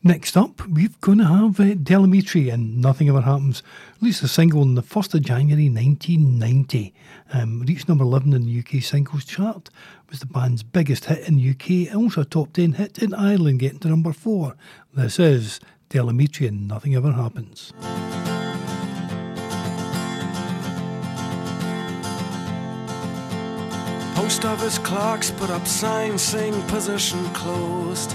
next 0.02 0.36
up, 0.36 0.66
we're 0.66 0.88
going 1.00 1.18
to 1.18 1.24
have 1.24 1.60
uh, 1.60 1.74
Del 1.74 2.04
Amitri 2.04 2.52
and 2.52 2.80
Nothing 2.80 3.08
Ever 3.08 3.20
Happens. 3.20 3.62
Released 4.00 4.22
a 4.22 4.28
single 4.28 4.62
on 4.62 4.74
the 4.74 4.82
1st 4.82 5.14
of 5.14 5.22
January 5.22 5.68
1990. 5.68 6.94
Um, 7.32 7.60
reached 7.60 7.88
number 7.88 8.04
11 8.04 8.32
in 8.32 8.46
the 8.46 8.58
UK 8.60 8.82
singles 8.82 9.24
chart. 9.24 9.70
Was 10.10 10.20
the 10.20 10.26
band's 10.26 10.62
biggest 10.62 11.04
hit 11.04 11.28
in 11.28 11.36
the 11.36 11.50
UK, 11.50 11.92
and 11.92 11.96
also 12.04 12.22
a 12.22 12.24
top 12.24 12.54
10 12.54 12.72
hit 12.72 12.96
in 12.96 13.12
Ireland, 13.12 13.60
getting 13.60 13.78
to 13.80 13.88
number 13.88 14.14
4. 14.14 14.56
This 14.94 15.18
is 15.18 15.60
Del 15.90 16.06
Amitri 16.06 16.48
and 16.48 16.66
Nothing 16.66 16.94
Ever 16.94 17.12
Happens. 17.12 17.74
Post 24.14 24.46
office 24.46 24.78
clerks 24.78 25.30
put 25.30 25.50
up 25.50 25.66
signs 25.66 26.22
saying 26.22 26.58
position 26.68 27.22
closed. 27.34 28.14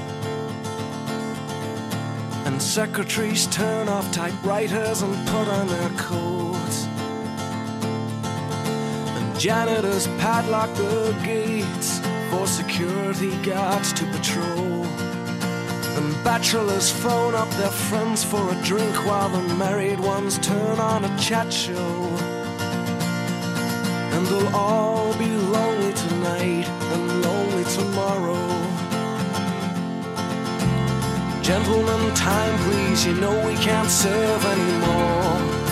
And 2.46 2.60
secretaries 2.60 3.46
turn 3.48 3.88
off 3.88 4.12
typewriters 4.12 5.04
and 5.04 5.16
put 5.28 5.48
on 5.48 5.68
their 5.68 5.90
coats. 5.90 6.88
Janitors 9.44 10.08
padlock 10.20 10.74
the 10.76 11.14
gates 11.22 12.00
for 12.30 12.48
security 12.48 13.36
guards 13.44 13.92
to 13.92 14.06
patrol. 14.06 14.86
And 15.98 16.24
bachelors 16.24 16.90
phone 16.90 17.36
up 17.36 17.50
their 17.58 17.76
friends 17.90 18.24
for 18.24 18.40
a 18.40 18.56
drink 18.64 18.96
while 19.06 19.28
the 19.28 19.42
married 19.56 20.00
ones 20.00 20.40
turn 20.40 20.80
on 20.80 21.04
a 21.04 21.18
chat 21.20 21.52
show. 21.52 21.76
And 24.14 24.26
they'll 24.28 24.56
all 24.56 25.12
be 25.18 25.28
lonely 25.28 25.92
tonight 25.92 26.70
and 26.94 27.22
lonely 27.22 27.66
tomorrow. 27.66 28.48
Gentlemen, 31.42 32.16
time 32.16 32.58
please, 32.60 33.06
you 33.06 33.14
know 33.16 33.46
we 33.46 33.56
can't 33.56 33.90
serve 33.90 34.46
anymore. 34.46 35.63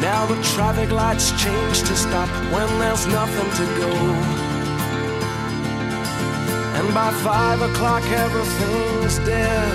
Now 0.00 0.24
the 0.24 0.42
traffic 0.54 0.90
lights 0.90 1.30
change 1.32 1.80
to 1.80 1.94
stop 1.94 2.28
when 2.54 2.68
there's 2.78 3.06
nothing 3.06 3.50
to 3.60 3.66
go. 3.78 3.92
And 6.78 6.94
by 6.94 7.10
five 7.22 7.60
o'clock 7.60 8.02
everything's 8.04 9.18
dead, 9.18 9.72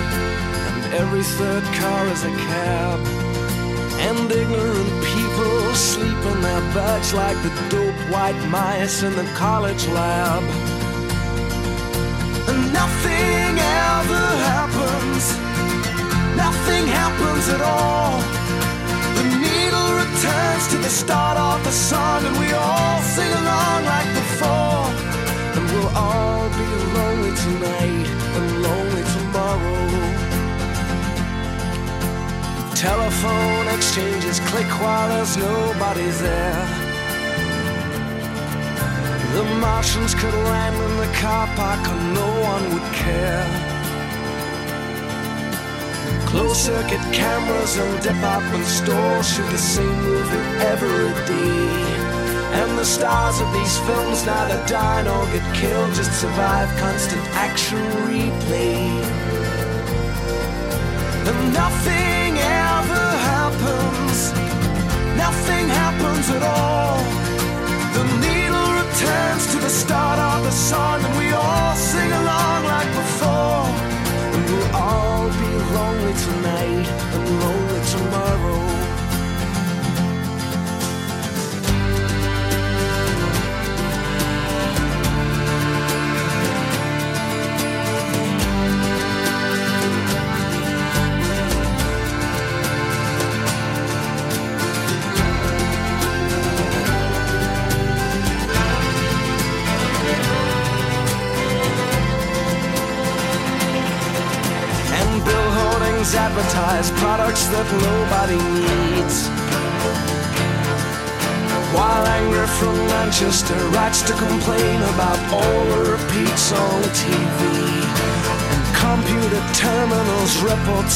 and 0.68 0.94
every 0.94 1.22
third 1.22 1.62
car 1.80 2.08
is 2.08 2.24
a 2.24 2.30
cab. 2.30 2.98
And 4.08 4.30
ignorant 4.30 5.04
people 5.04 5.74
sleep 5.74 6.18
in 6.32 6.40
their 6.42 6.60
beds 6.74 7.14
like 7.14 7.40
the 7.44 7.52
dope 7.70 8.00
white 8.10 8.40
mice 8.48 9.04
in 9.04 9.14
the 9.14 9.28
college 9.34 9.86
lab. 9.86 10.42
And 12.50 12.72
nothing 12.72 13.52
ever 13.86 14.26
happens, 14.52 15.24
nothing 16.36 16.84
happens 16.88 17.48
at 17.48 17.60
all. 17.60 18.45
Returns 20.16 20.66
to 20.68 20.78
the 20.78 20.88
start 20.88 21.36
of 21.36 21.62
the 21.62 21.70
song, 21.70 22.24
and 22.24 22.38
we 22.38 22.50
all 22.54 23.02
sing 23.02 23.30
along 23.30 23.84
like 23.84 24.10
before. 24.14 24.88
And 25.54 25.64
we'll 25.70 25.92
all 25.94 26.48
be 26.56 26.68
lonely 26.96 27.32
tonight 27.44 28.08
and 28.36 28.62
lonely 28.62 29.04
tomorrow. 29.16 29.84
Telephone 32.74 33.68
exchanges 33.76 34.40
click 34.48 34.70
while 34.80 35.06
there's 35.10 35.36
nobody 35.36 36.08
there. 36.24 36.66
The 39.34 39.44
Martians 39.60 40.14
could 40.14 40.32
land 40.32 40.76
in 40.76 40.96
the 40.96 41.12
car 41.18 41.46
park 41.56 41.86
and 41.92 42.14
no 42.14 42.28
one 42.40 42.64
would 42.72 42.88
care. 42.94 43.75
Closed 46.36 46.66
circuit 46.66 47.00
cameras 47.14 47.78
and 47.78 48.02
department 48.02 48.66
stores 48.66 49.26
shoot 49.26 49.50
the 49.50 49.56
same 49.56 49.98
movie 50.02 50.48
every 50.72 51.08
day. 51.24 51.86
And 52.60 52.76
the 52.76 52.84
stars 52.84 53.40
of 53.40 53.50
these 53.54 53.78
films 53.86 54.26
neither 54.26 54.60
die 54.66 55.02
nor 55.04 55.24
get 55.32 55.46
killed, 55.54 55.94
just 55.94 56.12
survive 56.20 56.68
constant 56.76 57.24
action 57.46 57.78
replay. 58.04 58.84
And 61.30 61.54
nothing 61.54 62.36
ever 62.36 63.06
happens. 63.32 64.18
Nothing 65.16 65.66
happens 65.80 66.28
at 66.36 66.42
all. 66.42 67.00
The 67.96 68.04
needle 68.24 68.68
returns 68.82 69.44
to 69.52 69.58
the 69.58 69.70
start 69.70 70.18
of 70.18 70.44
the 70.44 70.50
song, 70.50 71.02
and 71.02 71.16
we 71.16 71.32
all 71.32 71.74
sing 71.76 72.12
along 72.12 72.64
like 72.64 72.92
before. 72.92 73.95
We'll 74.46 74.76
all 74.76 75.28
be 75.28 75.50
lonely 75.74 76.14
tonight 76.14 76.86
and 77.14 77.40
lonely 77.40 77.80
tomorrow. 77.90 78.75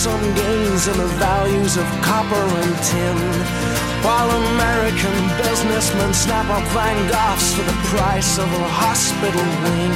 Some 0.00 0.34
gains 0.34 0.88
in 0.88 0.96
the 0.96 1.12
values 1.20 1.76
of 1.76 1.84
copper 2.00 2.46
and 2.62 2.74
tin. 2.88 3.18
While 4.00 4.30
American 4.54 5.18
businessmen 5.36 6.14
snap 6.14 6.48
up 6.48 6.64
Van 6.72 6.98
Goghs 7.12 7.52
for 7.54 7.64
the 7.70 7.78
price 7.92 8.38
of 8.38 8.48
a 8.50 8.68
hospital 8.80 9.46
wing. 9.62 9.94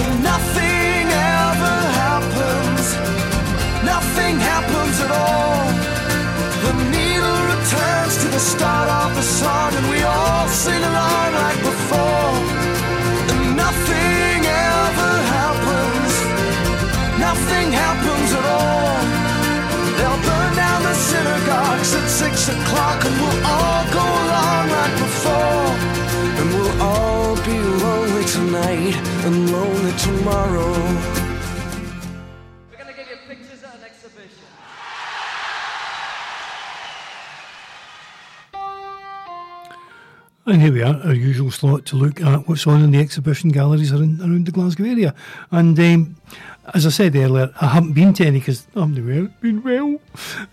And 0.00 0.12
nothing 0.22 1.06
ever 1.40 1.76
happens. 2.04 2.84
Nothing 3.92 4.34
happens 4.52 4.96
at 5.06 5.10
all. 5.24 5.64
The 6.64 6.74
needle 6.92 7.40
returns 7.54 8.14
to 8.22 8.28
the 8.36 8.42
start 8.52 8.88
of 9.02 9.14
the 9.16 9.22
song, 9.22 9.53
reverse 22.44 22.56
the 22.56 22.70
clock 22.70 23.04
and 23.04 23.14
we'll 23.20 23.46
all 23.46 23.84
go 23.92 24.00
along 24.00 24.68
like 24.68 24.98
before. 24.98 25.66
And 26.38 26.54
we'll 26.54 26.82
all 26.82 27.36
be 27.36 27.58
lonely 27.58 28.24
tonight 28.24 28.96
and 29.24 29.52
lonely 29.52 29.92
tomorrow. 29.98 30.72
We're 32.70 32.78
gonna 32.78 32.92
give 32.92 33.08
you 33.08 33.16
pictures 33.28 33.62
at 33.62 33.74
an 33.74 33.84
exhibition. 33.84 34.46
And 40.46 40.60
here 40.60 40.72
we 40.72 40.82
are, 40.82 41.00
our 41.04 41.14
usual 41.14 41.50
slot 41.50 41.86
to 41.86 41.96
look 41.96 42.20
at 42.20 42.46
what's 42.48 42.66
on 42.66 42.82
in 42.82 42.90
the 42.90 42.98
exhibition 42.98 43.50
galleries 43.50 43.92
around, 43.92 44.20
around 44.20 44.46
the 44.46 44.52
Glasgow 44.52 44.84
area. 44.84 45.14
And 45.50 45.78
um, 45.78 46.16
as 46.72 46.86
I 46.86 46.90
said 46.90 47.14
earlier, 47.16 47.52
I 47.60 47.66
haven't 47.66 47.92
been 47.92 48.14
to 48.14 48.26
any 48.26 48.38
because 48.38 48.66
I 48.74 48.80
haven't 48.80 49.06
well- 49.06 49.28
been 49.40 49.62
well. 49.62 50.00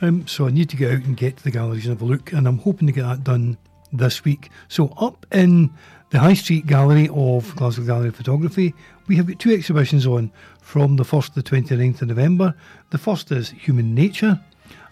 Um, 0.02 0.28
so 0.28 0.48
I 0.48 0.52
need 0.52 0.70
to 0.70 0.76
get 0.76 0.92
out 0.92 1.04
and 1.06 1.16
get 1.16 1.38
to 1.38 1.44
the 1.44 1.52
galleries 1.52 1.86
and 1.86 1.98
have 1.98 2.02
a 2.02 2.12
look. 2.12 2.34
And 2.34 2.48
I'm 2.48 2.58
hoping 2.60 2.88
to 2.88 2.94
get 2.94 3.04
that 3.04 3.24
done 3.24 3.58
this 3.94 4.24
week. 4.26 4.50
So 4.68 4.90
up 4.98 5.26
in 5.32 5.70
the 6.10 6.20
High 6.20 6.34
Street 6.34 6.68
Gallery 6.68 7.10
of 7.14 7.56
Glasgow 7.56 7.86
Gallery 7.86 8.10
of 8.10 8.16
Photography, 8.16 8.74
we 9.08 9.16
have 9.16 9.28
got 9.28 9.40
two 9.40 9.52
exhibitions 9.54 10.06
on 10.06 10.32
from 10.62 10.98
the 10.98 11.04
1st 11.04 11.34
to 11.34 11.42
the 11.42 11.50
29th 11.50 12.02
of 12.02 12.10
November. 12.10 12.56
The 12.90 12.98
first 12.98 13.32
is 13.32 13.52
Human 13.52 13.96
Nature 13.96 14.40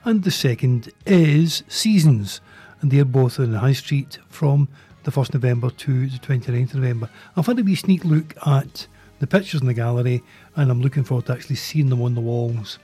and 0.06 0.24
the 0.24 0.32
second 0.32 0.92
is 1.06 1.64
Seasons, 1.68 2.40
and 2.82 2.92
they're 2.92 3.06
both 3.06 3.40
in 3.40 3.52
the 3.52 3.60
High 3.60 3.74
Street 3.74 4.20
from 4.30 4.70
the 5.04 5.12
1st 5.12 5.34
November 5.34 5.70
to 5.70 6.08
the 6.08 6.18
29th 6.18 6.74
of 6.74 6.76
November. 6.76 7.10
I've 7.36 7.46
had 7.46 7.60
a 7.60 7.64
wee 7.64 7.76
sneak 7.76 8.06
look 8.06 8.36
at 8.46 8.88
the 9.20 9.28
pictures 9.28 9.62
in 9.62 9.68
the 9.68 9.74
gallery, 9.74 10.24
and 10.56 10.72
I'm 10.72 10.82
looking 10.82 11.04
forward 11.04 11.28
to 11.28 11.34
actually 11.34 11.58
seeing 11.58 11.90
them 11.90 12.02
on 12.02 12.16
the 12.16 12.22
walls. 12.22 12.80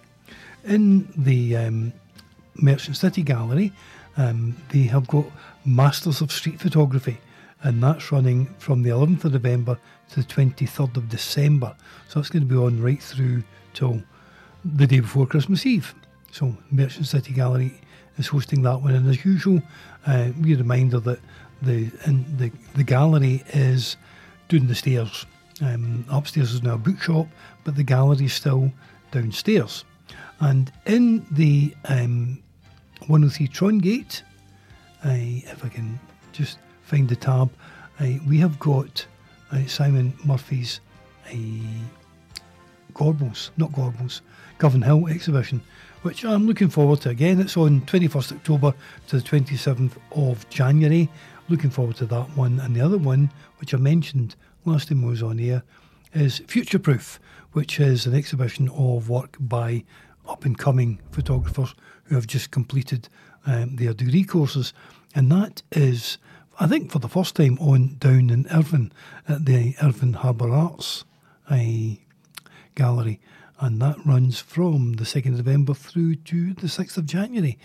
In 0.66 1.08
the 1.16 1.56
um, 1.58 1.94
Merchant 2.56 2.98
City 2.98 3.24
Gallery, 3.24 3.72
um, 4.18 4.56
they 4.70 4.84
have 4.84 5.08
got 5.08 5.26
Masters 5.66 6.22
of 6.22 6.32
Street 6.32 6.60
Photography, 6.60 7.18
and 7.64 7.82
that's 7.82 8.12
running 8.12 8.48
from 8.58 8.84
the 8.84 8.90
11th 8.90 9.26
of 9.26 9.34
November 9.34 9.80
to 10.12 10.22
the 10.22 10.26
23rd 10.26 10.98
of 10.98 11.10
December. 11.10 11.76
So 12.08 12.20
that's 12.20 12.30
going 12.30 12.48
to 12.48 12.54
be 12.54 12.60
on 12.60 12.82
right 12.82 13.02
through 13.02 13.44
till 13.74 14.02
the 14.64 14.88
day 14.88 15.00
before 15.00 15.26
Christmas 15.26 15.66
Eve. 15.66 15.94
So 16.32 16.56
Merchant 16.72 17.08
City 17.08 17.34
Gallery 17.34 17.80
is 18.18 18.28
hosting 18.28 18.62
that 18.64 18.82
one, 18.82 18.94
and 18.94 19.10
as 19.10 19.24
usual, 19.24 19.62
uh, 20.06 20.30
we 20.42 20.54
a 20.54 20.58
reminder 20.58 21.00
that 21.00 21.20
the 21.62 21.86
the 22.38 22.52
the 22.76 22.84
gallery 22.84 23.44
is 23.54 23.98
doing 24.48 24.68
the 24.68 24.76
stairs. 24.76 25.26
Um, 25.62 26.06
upstairs 26.10 26.54
is 26.54 26.64
now 26.64 26.74
a 26.74 26.78
bookshop, 26.78 27.28
but 27.64 27.76
the 27.76 27.84
gallery 27.84 28.26
is 28.26 28.34
still 28.34 28.72
downstairs. 29.12 29.86
And 30.40 30.72
in 30.86 31.26
the 31.32 31.74
um, 31.86 32.42
103 33.08 33.48
Trongate, 33.48 34.22
uh, 35.06 35.10
if 35.52 35.64
I 35.64 35.70
can 35.70 36.00
just 36.34 36.58
find 36.84 37.08
the 37.08 37.16
tab, 37.16 37.50
we 38.28 38.38
have 38.40 38.60
got 38.60 39.06
uh, 39.52 39.66
Simon 39.68 40.14
Murphy's 40.26 40.82
uh, 41.28 41.36
Gorbals, 42.94 43.52
not 43.58 43.72
Gorbals, 43.72 44.22
Govan 44.58 44.82
Hill 44.82 45.08
exhibition, 45.08 45.62
which 46.02 46.24
I'm 46.24 46.48
looking 46.48 46.70
forward 46.70 47.02
to. 47.02 47.10
Again, 47.10 47.40
it's 47.40 47.58
on 47.58 47.82
21st 47.82 48.34
October 48.34 48.74
to 49.08 49.20
the 49.20 49.24
27th 49.24 49.94
of 50.12 50.48
January. 50.50 51.10
Looking 51.50 51.70
forward 51.70 51.98
to 51.98 52.06
that 52.08 52.36
one. 52.38 52.60
And 52.60 52.76
the 52.76 52.82
other 52.82 52.98
one, 52.98 53.30
which 53.60 53.74
I 53.74 53.78
mentioned 53.78 54.36
last 54.66 54.90
time 54.90 55.06
I 55.06 55.08
was 55.08 55.24
on 55.24 55.40
air, 55.40 55.64
is 56.14 56.40
Future 56.48 56.80
Proof, 56.80 57.20
which 57.52 57.80
is 57.80 58.06
an 58.06 58.16
exhibition 58.16 58.70
of 58.70 59.10
work 59.10 59.38
by 59.40 59.84
up 60.28 60.44
and 60.44 60.58
coming 60.58 61.00
photographers 61.12 61.76
who 62.06 62.16
have 62.16 62.28
just 62.28 62.52
completed 62.52 63.08
um, 63.46 63.76
their 63.76 63.94
degree 63.94 64.24
courses. 64.24 64.74
And 65.14 65.32
that 65.32 65.62
is, 65.72 66.18
I 66.60 66.68
think, 66.68 66.92
for 66.92 67.00
the 67.00 67.08
first 67.08 67.36
time 67.36 67.58
on 67.60 67.98
down 68.00 68.30
in 68.30 68.48
Irvine 68.52 68.92
at 69.28 69.46
the 69.46 69.76
Irvine 69.82 70.14
Harbour 70.14 70.50
Arts 70.50 71.06
Gallery. 72.76 73.20
And 73.60 73.82
that 73.82 74.06
runs 74.06 74.40
from 74.40 74.94
the 74.94 75.06
2nd 75.06 75.40
of 75.40 75.46
November 75.46 75.74
through 75.74 76.16
to 76.16 76.54
the 76.54 76.68
6th 76.68 76.98
of 76.98 77.06
January. 77.06 77.58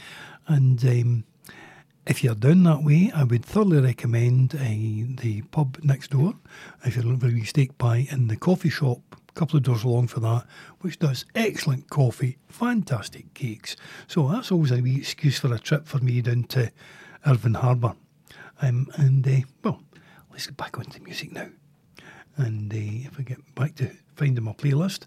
And 0.47 0.85
um, 0.85 1.25
if 2.11 2.25
you're 2.25 2.35
down 2.35 2.65
that 2.65 2.83
way, 2.83 3.13
I 3.15 3.23
would 3.23 3.45
thoroughly 3.45 3.79
recommend 3.79 4.57
uh, 4.57 4.59
the 5.23 5.43
pub 5.53 5.79
next 5.85 6.11
door. 6.11 6.35
If 6.85 6.97
you're 6.97 7.05
looking 7.05 7.21
for 7.21 7.37
a 7.37 7.45
steak 7.45 7.79
pie, 7.79 8.09
and 8.11 8.29
the 8.29 8.37
coffee 8.37 8.69
shop 8.69 8.99
a 9.13 9.33
couple 9.33 9.57
of 9.57 9.63
doors 9.63 9.85
along 9.85 10.09
for 10.09 10.19
that, 10.19 10.45
which 10.81 10.99
does 10.99 11.25
excellent 11.37 11.89
coffee, 11.89 12.39
fantastic 12.49 13.33
cakes. 13.35 13.77
So 14.09 14.27
that's 14.27 14.51
always 14.51 14.73
a 14.73 14.81
wee 14.81 14.97
excuse 14.97 15.39
for 15.39 15.55
a 15.55 15.59
trip 15.61 15.87
for 15.87 15.99
me 15.99 16.21
down 16.21 16.45
to 16.49 16.73
Irvine 17.25 17.55
Harbour. 17.55 17.95
Um, 18.61 18.89
and 18.97 19.27
uh, 19.29 19.47
well, 19.63 19.81
let's 20.33 20.47
get 20.47 20.57
back 20.57 20.79
onto 20.79 21.01
music 21.05 21.31
now. 21.31 21.47
And 22.37 22.73
uh, 22.75 22.77
if 22.77 23.21
I 23.21 23.23
get 23.23 23.55
back 23.55 23.77
to 23.77 23.89
finding 24.17 24.43
my 24.43 24.53
playlist, 24.53 25.05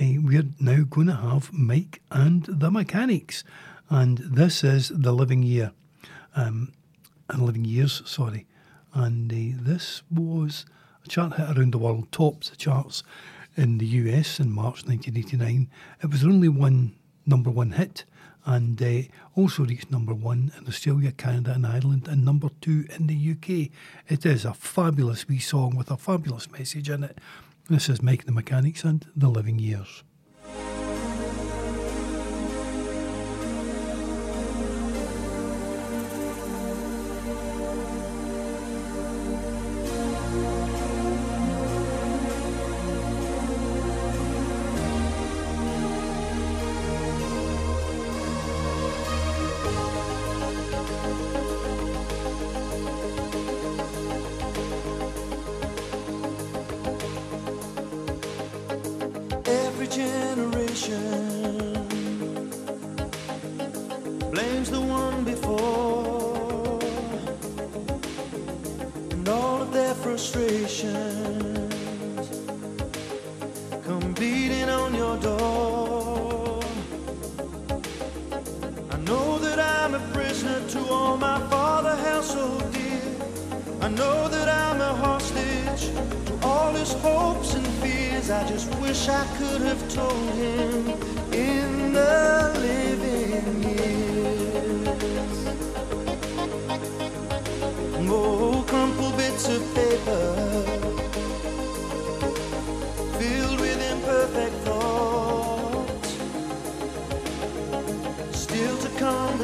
uh, 0.00 0.22
we're 0.22 0.46
now 0.60 0.84
going 0.84 1.08
to 1.08 1.16
have 1.16 1.52
Mike 1.52 2.00
and 2.12 2.44
the 2.44 2.70
Mechanics. 2.70 3.42
And 3.90 4.18
this 4.18 4.62
is 4.62 4.90
The 4.90 5.12
Living 5.12 5.42
Year. 5.42 5.72
Um, 6.34 6.72
and 7.28 7.42
Living 7.42 7.64
Years, 7.64 8.02
sorry. 8.04 8.46
And 8.92 9.32
uh, 9.32 9.62
this 9.62 10.02
was 10.10 10.66
a 11.04 11.08
chart 11.08 11.34
hit 11.34 11.56
around 11.56 11.72
the 11.72 11.78
world, 11.78 12.10
topped 12.12 12.50
the 12.50 12.56
charts 12.56 13.02
in 13.56 13.78
the 13.78 13.86
US 13.86 14.40
in 14.40 14.50
March 14.50 14.84
1989. 14.84 15.68
It 16.02 16.10
was 16.10 16.24
only 16.24 16.48
one 16.48 16.96
number 17.26 17.50
one 17.50 17.72
hit 17.72 18.04
and 18.46 18.80
uh, 18.82 19.02
also 19.34 19.64
reached 19.64 19.90
number 19.90 20.12
one 20.12 20.52
in 20.58 20.68
Australia, 20.68 21.12
Canada, 21.12 21.52
and 21.54 21.66
Ireland, 21.66 22.08
and 22.08 22.24
number 22.24 22.50
two 22.60 22.84
in 22.94 23.06
the 23.06 23.30
UK. 23.32 23.70
It 24.08 24.26
is 24.26 24.44
a 24.44 24.52
fabulous 24.52 25.26
wee 25.26 25.38
song 25.38 25.76
with 25.76 25.90
a 25.90 25.96
fabulous 25.96 26.50
message 26.50 26.90
in 26.90 27.04
it. 27.04 27.18
This 27.70 27.88
is 27.88 28.02
Mike 28.02 28.26
the 28.26 28.32
Mechanics 28.32 28.84
and 28.84 29.06
The 29.16 29.28
Living 29.28 29.58
Years. 29.58 30.04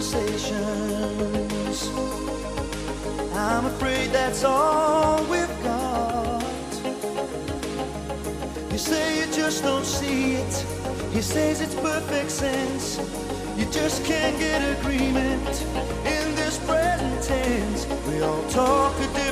Conversations. 0.01 1.91
I'm 3.35 3.67
afraid 3.67 4.11
that's 4.11 4.45
all 4.45 5.23
we've 5.25 5.63
got. 5.63 6.43
You 8.73 8.79
say 8.79 9.21
you 9.21 9.27
just 9.33 9.63
don't 9.63 9.85
see 9.85 10.35
it. 10.37 10.67
He 11.13 11.21
says 11.21 11.61
it's 11.61 11.75
perfect 11.75 12.31
sense. 12.31 12.99
You 13.59 13.67
just 13.67 14.05
can't 14.07 14.39
get 14.39 14.63
agreement 14.79 15.67
in 16.07 16.35
this 16.35 16.59
present 16.65 17.23
tense. 17.23 17.87
We 18.09 18.23
all 18.23 18.43
talk 18.49 18.97
a 18.97 19.01
different 19.01 19.30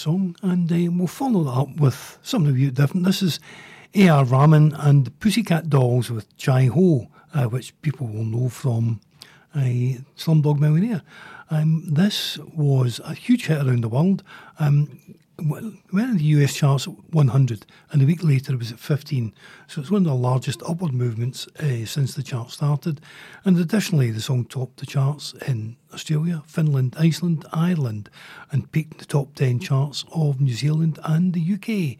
song, 0.00 0.34
and 0.42 0.72
uh, 0.72 0.90
we'll 0.90 1.06
follow 1.06 1.44
that 1.44 1.50
up 1.50 1.76
with 1.76 2.18
something 2.22 2.52
a 2.52 2.54
bit 2.54 2.74
different. 2.74 3.04
This 3.04 3.22
is 3.22 3.38
A.R. 3.94 4.24
Rahman 4.24 4.74
and 4.78 5.04
the 5.04 5.10
Pussycat 5.10 5.68
Dolls 5.68 6.10
with 6.10 6.34
Jai 6.38 6.64
Ho, 6.66 7.08
uh, 7.34 7.44
which 7.44 7.78
people 7.82 8.06
will 8.06 8.24
know 8.24 8.48
from 8.48 9.00
uh, 9.54 9.60
Slumdog 10.16 10.58
Millionaire. 10.58 11.02
Um, 11.50 11.84
this 11.86 12.38
was 12.38 13.00
a 13.04 13.12
huge 13.12 13.46
hit 13.46 13.58
around 13.58 13.82
the 13.82 13.88
world. 13.90 14.22
Um, 14.58 14.98
went 15.44 16.10
in 16.10 16.16
the 16.16 16.24
US 16.24 16.54
charts 16.54 16.86
at 16.86 16.94
100, 17.12 17.66
and 17.90 18.02
a 18.02 18.06
week 18.06 18.22
later 18.22 18.52
it 18.52 18.58
was 18.58 18.72
at 18.72 18.78
15. 18.78 19.32
So 19.66 19.80
it's 19.80 19.90
one 19.90 20.02
of 20.02 20.08
the 20.08 20.14
largest 20.14 20.62
upward 20.64 20.92
movements 20.92 21.46
uh, 21.58 21.84
since 21.86 22.14
the 22.14 22.22
chart 22.22 22.50
started. 22.50 23.00
And 23.44 23.58
additionally, 23.58 24.10
the 24.10 24.20
song 24.20 24.44
topped 24.44 24.78
the 24.78 24.86
charts 24.86 25.34
in 25.46 25.76
Australia, 25.92 26.42
Finland, 26.46 26.96
Iceland, 26.98 27.46
Ireland, 27.52 28.10
and 28.50 28.70
peaked 28.72 28.98
the 28.98 29.04
top 29.04 29.34
10 29.34 29.60
charts 29.60 30.04
of 30.12 30.40
New 30.40 30.54
Zealand 30.54 30.98
and 31.04 31.32
the 31.32 31.54
UK. 31.54 31.98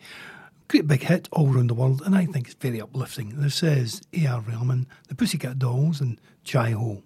Great 0.69 0.87
big 0.87 1.03
hit 1.03 1.29
all 1.33 1.55
around 1.55 1.69
the 1.69 1.75
world, 1.75 2.03
and 2.07 2.15
I 2.15 2.27
think 2.27 2.47
it's 2.47 2.55
very 2.55 2.81
uplifting. 2.81 3.41
This 3.41 3.63
is 3.63 4.03
A.R. 4.13 4.41
Rahman, 4.41 4.87
The 5.09 5.17
Pussycat 5.17 5.59
Dolls, 5.59 6.01
and 6.01 6.21
Jai 6.45 6.71
Ho. 6.71 7.03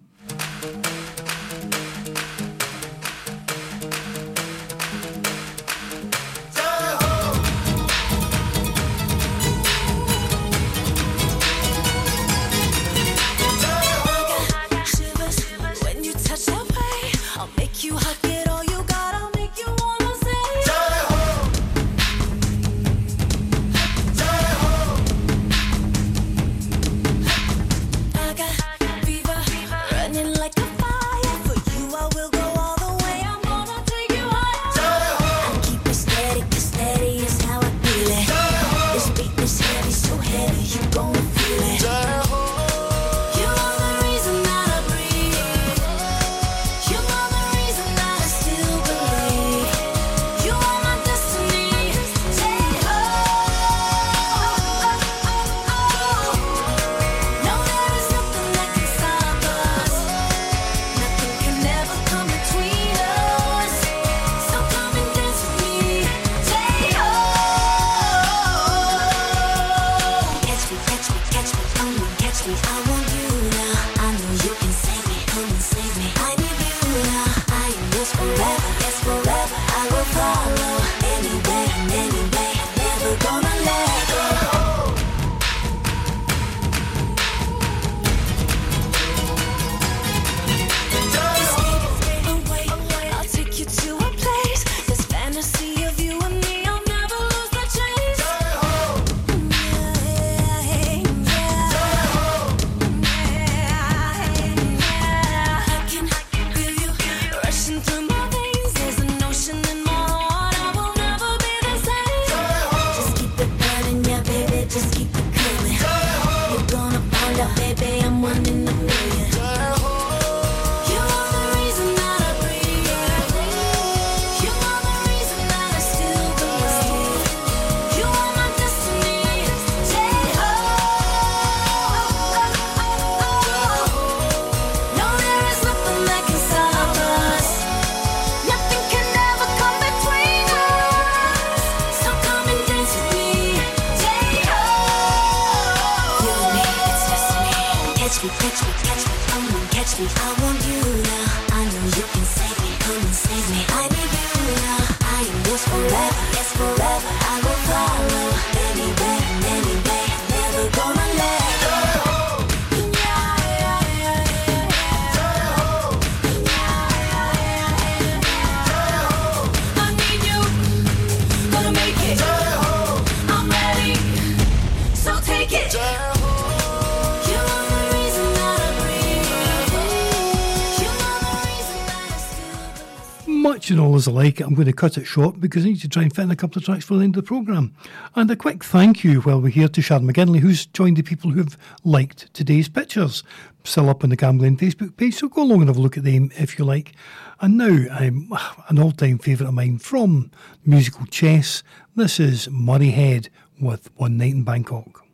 much 183.45 183.69
and 183.69 183.79
all 183.79 183.95
is 183.95 184.07
alike. 184.07 184.39
I'm 184.39 184.55
going 184.55 184.65
to 184.65 184.73
cut 184.73 184.97
it 184.97 185.05
short 185.05 185.39
because 185.39 185.65
I 185.65 185.67
need 185.67 185.81
to 185.81 185.87
try 185.87 186.01
and 186.01 186.13
fit 186.13 186.23
in 186.23 186.31
a 186.31 186.35
couple 186.35 186.57
of 186.57 186.65
tracks 186.65 186.83
for 186.83 186.95
the 186.95 187.03
end 187.03 187.15
of 187.15 187.23
the 187.23 187.27
programme. 187.27 187.75
And 188.15 188.31
a 188.31 188.35
quick 188.35 188.63
thank 188.63 189.03
you 189.03 189.21
while 189.21 189.39
we're 189.39 189.49
here 189.49 189.67
to 189.67 189.81
Sharon 189.83 190.11
McGinley, 190.11 190.39
who's 190.39 190.65
joined 190.65 190.97
the 190.97 191.03
people 191.03 191.29
who've 191.29 191.55
liked 191.83 192.33
today's 192.33 192.67
pictures. 192.67 193.21
Still 193.63 193.91
up 193.91 194.03
on 194.03 194.09
the 194.09 194.17
Camglen 194.17 194.57
Facebook 194.57 194.97
page, 194.97 195.13
so 195.13 195.29
go 195.29 195.43
along 195.43 195.59
and 195.59 195.67
have 195.67 195.77
a 195.77 195.79
look 195.79 195.95
at 195.95 196.03
them 196.03 196.31
if 196.35 196.57
you 196.57 196.65
like. 196.65 196.93
And 197.39 197.55
now, 197.55 197.85
I'm 197.91 198.33
um, 198.33 198.39
an 198.69 198.79
all 198.79 198.91
time 198.91 199.19
favourite 199.19 199.49
of 199.49 199.53
mine 199.53 199.77
from 199.77 200.31
musical 200.65 201.05
chess. 201.05 201.61
This 201.95 202.19
is 202.19 202.49
Murray 202.49 202.89
Head 202.89 203.29
with 203.61 203.91
One 203.95 204.17
Night 204.17 204.33
in 204.33 204.43
Bangkok. 204.43 205.04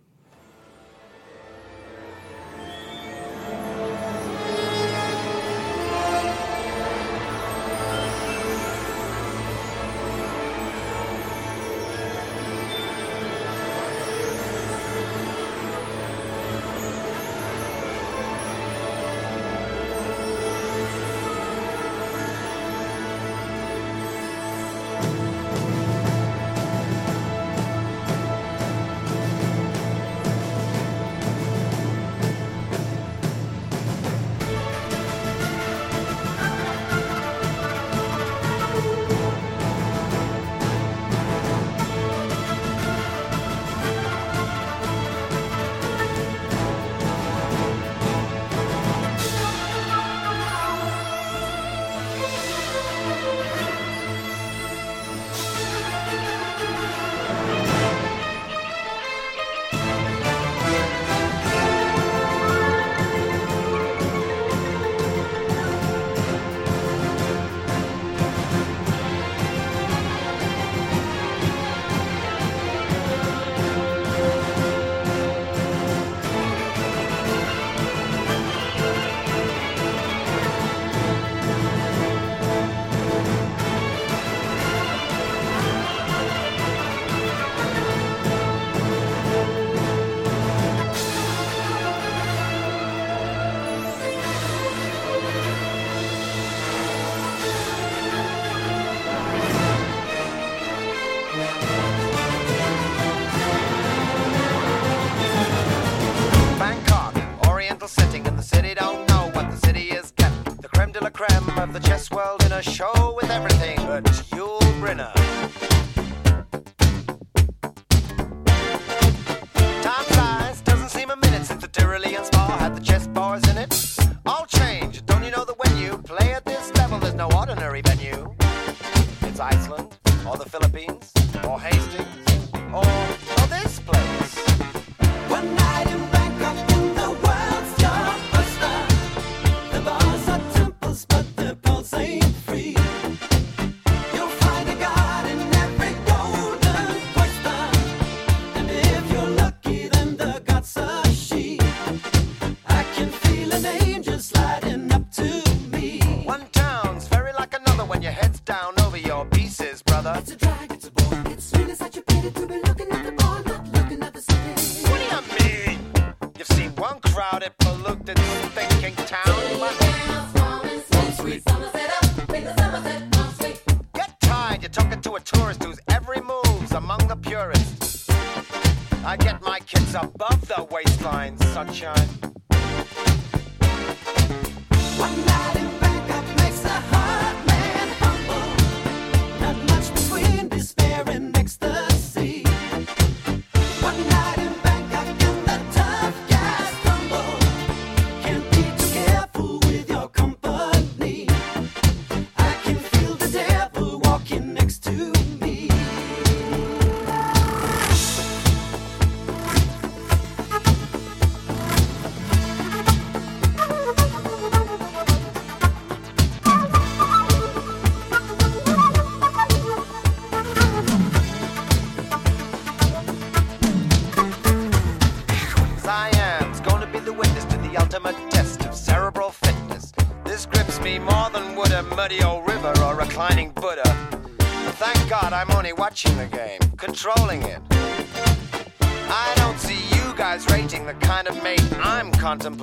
I'm 242.46 242.56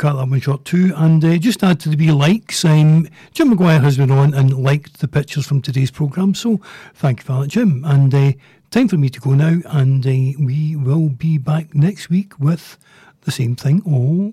cut 0.00 0.14
that 0.14 0.28
one 0.28 0.40
short 0.40 0.64
too. 0.64 0.94
And 0.96 1.22
uh, 1.22 1.36
just 1.36 1.62
add 1.62 1.78
to 1.80 1.90
the 1.90 1.96
wee 1.96 2.10
likes. 2.10 2.64
Um, 2.64 3.06
Jim 3.32 3.54
McGuire 3.54 3.82
has 3.82 3.98
been 3.98 4.10
on 4.10 4.32
and 4.32 4.58
liked 4.58 5.00
the 5.00 5.08
pictures 5.08 5.46
from 5.46 5.60
today's 5.60 5.90
programme. 5.90 6.34
So 6.34 6.58
thank 6.94 7.20
you 7.20 7.24
for 7.26 7.42
that, 7.42 7.48
Jim. 7.48 7.84
And 7.84 8.14
uh, 8.14 8.32
time 8.70 8.88
for 8.88 8.96
me 8.96 9.10
to 9.10 9.20
go 9.20 9.32
now. 9.32 9.60
And 9.66 10.04
uh, 10.06 10.42
we 10.42 10.74
will 10.74 11.10
be 11.10 11.36
back 11.36 11.74
next 11.74 12.08
week 12.08 12.40
with 12.40 12.78
the 13.22 13.30
same 13.30 13.56
thing 13.56 13.82
all 13.84 14.32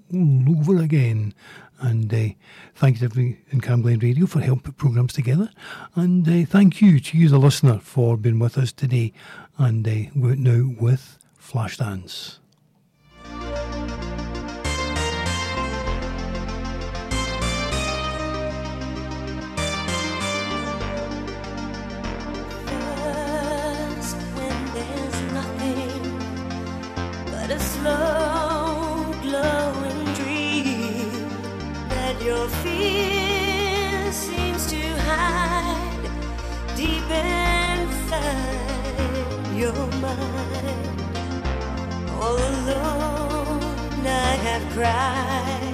over 0.58 0.82
again. 0.82 1.34
And 1.82 2.14
uh, 2.14 2.30
thank 2.74 2.96
you 2.96 3.00
to 3.00 3.06
everybody 3.06 3.42
in 3.50 3.60
Camglen 3.60 4.02
Radio 4.02 4.26
for 4.26 4.40
helping 4.40 4.64
put 4.64 4.78
programmes 4.78 5.12
together. 5.12 5.50
And 5.96 6.26
uh, 6.30 6.46
thank 6.50 6.82
you 6.82 7.02
to 7.02 7.18
you, 7.18 7.28
the 7.28 7.38
listener, 7.38 7.80
for 7.80 8.16
being 8.16 8.40
with 8.40 8.58
us 8.58 8.72
today. 8.72 9.12
And 9.58 9.86
uh, 9.86 10.12
we're 10.16 10.36
now 10.36 10.74
with 10.80 11.20
Flashdance. 11.38 12.38
Cried 44.78 45.74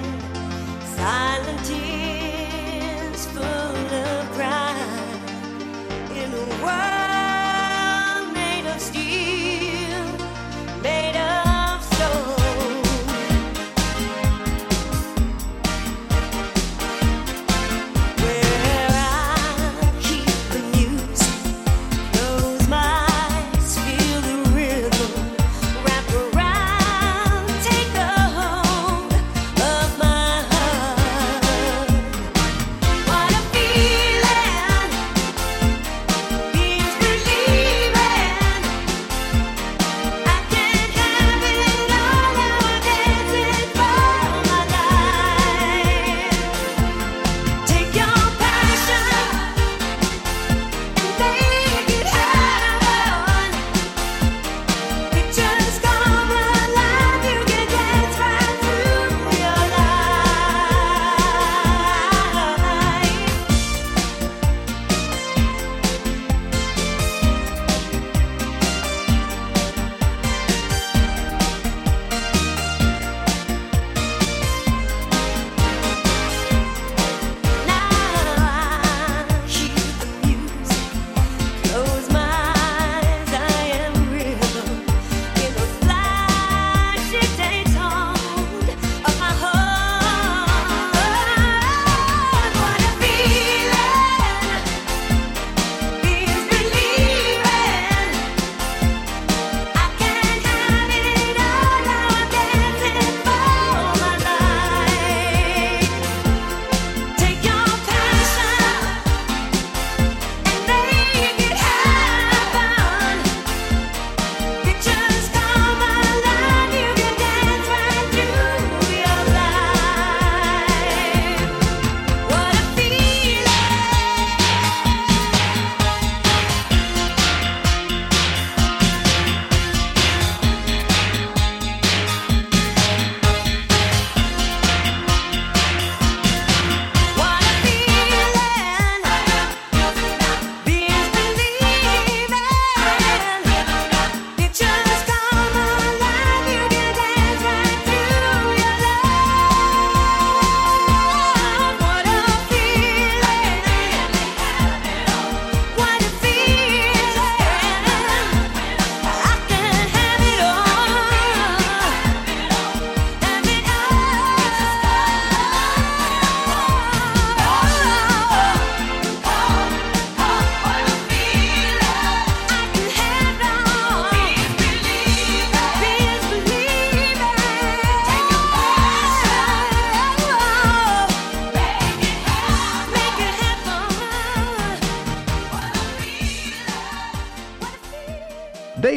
silent 0.96 1.60
tears 1.66 1.93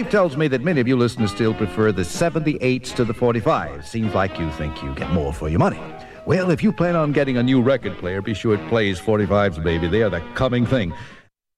Tells 0.10 0.38
me 0.38 0.48
that 0.48 0.64
many 0.64 0.80
of 0.80 0.88
you 0.88 0.96
listeners 0.96 1.32
still 1.32 1.54
prefer 1.54 1.92
the 1.92 2.04
78s 2.04 2.96
to 2.96 3.04
the 3.04 3.14
45s. 3.14 3.84
Seems 3.84 4.14
like 4.14 4.40
you 4.40 4.50
think 4.52 4.82
you 4.82 4.96
get 4.96 5.12
more 5.12 5.34
for 5.34 5.50
your 5.50 5.60
money. 5.60 5.82
Well, 6.26 6.50
if 6.50 6.64
you 6.64 6.72
plan 6.72 6.96
on 6.96 7.12
getting 7.12 7.36
a 7.36 7.44
new 7.44 7.62
record 7.62 7.98
player, 7.98 8.22
be 8.22 8.34
sure 8.34 8.56
it 8.56 8.70
plays 8.70 9.02
45s, 9.02 9.62
baby. 9.62 9.90
They 9.90 10.04
are 10.04 10.10
the 10.10 10.22
coming 10.34 10.66
thing. 10.66 10.94